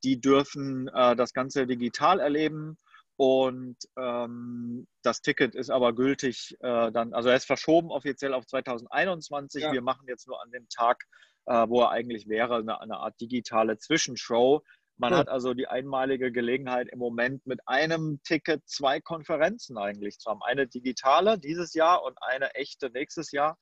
[0.04, 2.78] die dürfen äh, das Ganze digital erleben.
[3.16, 8.46] Und ähm, das Ticket ist aber gültig äh, dann, also er ist verschoben offiziell auf
[8.46, 9.64] 2021.
[9.64, 9.72] Ja.
[9.72, 11.02] Wir machen jetzt nur an dem Tag,
[11.46, 14.62] äh, wo er eigentlich wäre, eine, eine Art digitale Zwischenshow,
[14.98, 15.18] man ja.
[15.18, 20.42] hat also die einmalige Gelegenheit im Moment mit einem Ticket zwei Konferenzen eigentlich zu haben.
[20.42, 23.56] Eine digitale dieses Jahr und eine echte nächstes Jahr.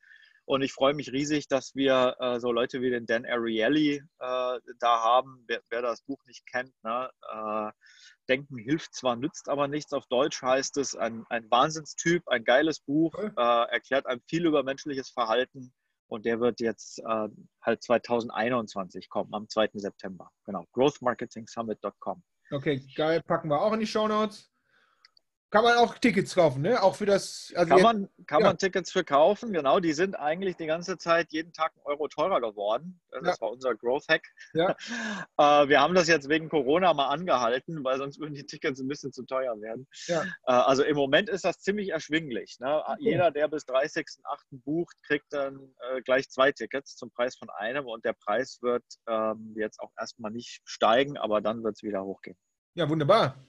[0.46, 4.02] Und ich freue mich riesig, dass wir äh, so Leute wie den Dan Ariely äh,
[4.78, 5.44] da haben.
[5.48, 7.10] Wer, wer, das Buch nicht kennt, ne?
[7.32, 7.72] äh,
[8.28, 9.92] Denken hilft zwar, nützt aber nichts.
[9.92, 14.62] Auf Deutsch heißt es ein, ein Wahnsinnstyp, ein geiles Buch, äh, erklärt einem viel über
[14.62, 15.74] menschliches Verhalten
[16.08, 17.28] und der wird jetzt äh,
[17.62, 19.70] halt 2021 kommen, am 2.
[19.74, 20.30] September.
[20.44, 22.22] Genau, growthmarketingsummit.com.
[22.50, 24.50] Okay, geil, packen wir auch in die Show Notes.
[25.56, 26.82] Kann man auch Tickets kaufen, ne?
[26.82, 27.50] Auch für das.
[27.56, 28.48] Also kann man, kann ja.
[28.48, 29.80] man Tickets für kaufen, genau.
[29.80, 33.00] Die sind eigentlich die ganze Zeit jeden Tag einen Euro teurer geworden.
[33.10, 33.40] Das ja.
[33.40, 34.22] war unser Growth Hack.
[34.52, 34.76] Ja.
[35.38, 38.86] äh, wir haben das jetzt wegen Corona mal angehalten, weil sonst würden die Tickets ein
[38.86, 39.88] bisschen zu teuer werden.
[40.08, 40.24] Ja.
[40.24, 42.58] Äh, also im Moment ist das ziemlich erschwinglich.
[42.60, 42.82] Ne?
[42.84, 42.96] Okay.
[42.98, 44.18] Jeder, der bis 30.08.
[44.62, 48.84] bucht, kriegt dann äh, gleich zwei Tickets zum Preis von einem und der Preis wird
[49.08, 52.36] ähm, jetzt auch erstmal nicht steigen, aber dann wird es wieder hochgehen.
[52.74, 53.42] Ja, wunderbar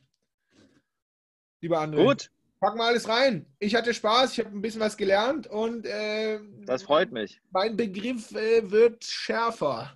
[1.62, 2.04] lieber André.
[2.04, 2.32] Gut.
[2.60, 3.46] Packen wir alles rein.
[3.60, 7.40] Ich hatte Spaß, ich habe ein bisschen was gelernt und äh, das freut mich.
[7.52, 9.94] Mein Begriff äh, wird schärfer.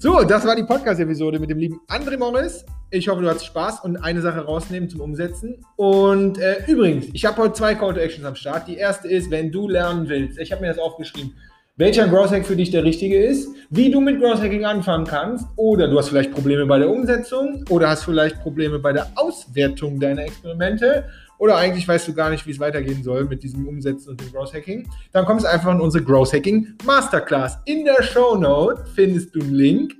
[0.00, 2.64] So, das war die Podcast-Episode mit dem lieben André Morris.
[2.90, 5.64] Ich hoffe, du hattest Spaß und eine Sache rausnehmen zum Umsetzen.
[5.76, 8.68] Und äh, übrigens, ich habe heute zwei Call to Actions am Start.
[8.68, 11.34] Die erste ist, wenn du lernen willst, ich habe mir das aufgeschrieben,
[11.78, 15.46] welcher Growth Hack für dich der richtige ist, wie du mit Growth Hacking anfangen kannst
[15.54, 20.00] oder du hast vielleicht Probleme bei der Umsetzung oder hast vielleicht Probleme bei der Auswertung
[20.00, 21.04] deiner Experimente
[21.38, 24.32] oder eigentlich weißt du gar nicht, wie es weitergehen soll mit diesem Umsetzen und dem
[24.32, 27.58] Growth Hacking, dann kommst du einfach in unsere Growth Hacking Masterclass.
[27.64, 29.94] In der Show Note findest du einen Link.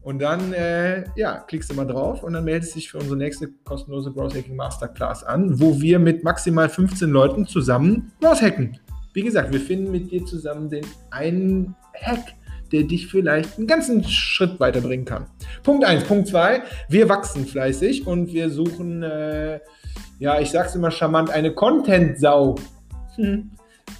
[0.00, 3.48] Und dann, äh, ja, klickst du mal drauf und dann meldest dich für unsere nächste
[3.64, 8.78] kostenlose Growth Hacking Masterclass an, wo wir mit maximal 15 Leuten zusammen Growth hacken.
[9.16, 12.34] Wie gesagt, wir finden mit dir zusammen den einen Hack,
[12.70, 15.24] der dich vielleicht einen ganzen Schritt weiterbringen kann.
[15.62, 16.04] Punkt 1.
[16.04, 16.62] Punkt 2.
[16.90, 19.60] Wir wachsen fleißig und wir suchen, äh,
[20.18, 22.56] ja, ich sag's immer charmant, eine Content-Sau.
[23.14, 23.52] Hm.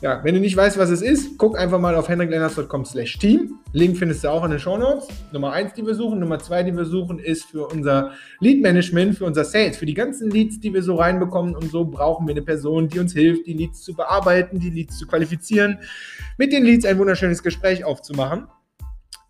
[0.02, 3.58] Ja, wenn du nicht weißt, was es ist, guck einfach mal auf henriklenners.com team.
[3.72, 5.08] Link findest du auch in den Show Notes.
[5.32, 6.20] Nummer eins, die wir suchen.
[6.20, 9.78] Nummer zwei, die wir suchen, ist für unser Lead Management, für unser Sales.
[9.78, 12.98] Für die ganzen Leads, die wir so reinbekommen und so brauchen wir eine Person, die
[12.98, 15.78] uns hilft, die Leads zu bearbeiten, die Leads zu qualifizieren,
[16.36, 18.48] mit den Leads ein wunderschönes Gespräch aufzumachen.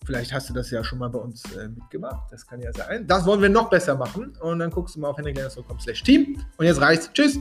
[0.05, 2.31] Vielleicht hast du das ja schon mal bei uns äh, mitgemacht.
[2.31, 3.07] Das kann ja sein.
[3.07, 4.37] Das wollen wir noch besser machen.
[4.41, 6.41] Und dann guckst du mal auf henriklenners.com team.
[6.57, 7.11] Und jetzt reicht's.
[7.13, 7.41] Tschüss.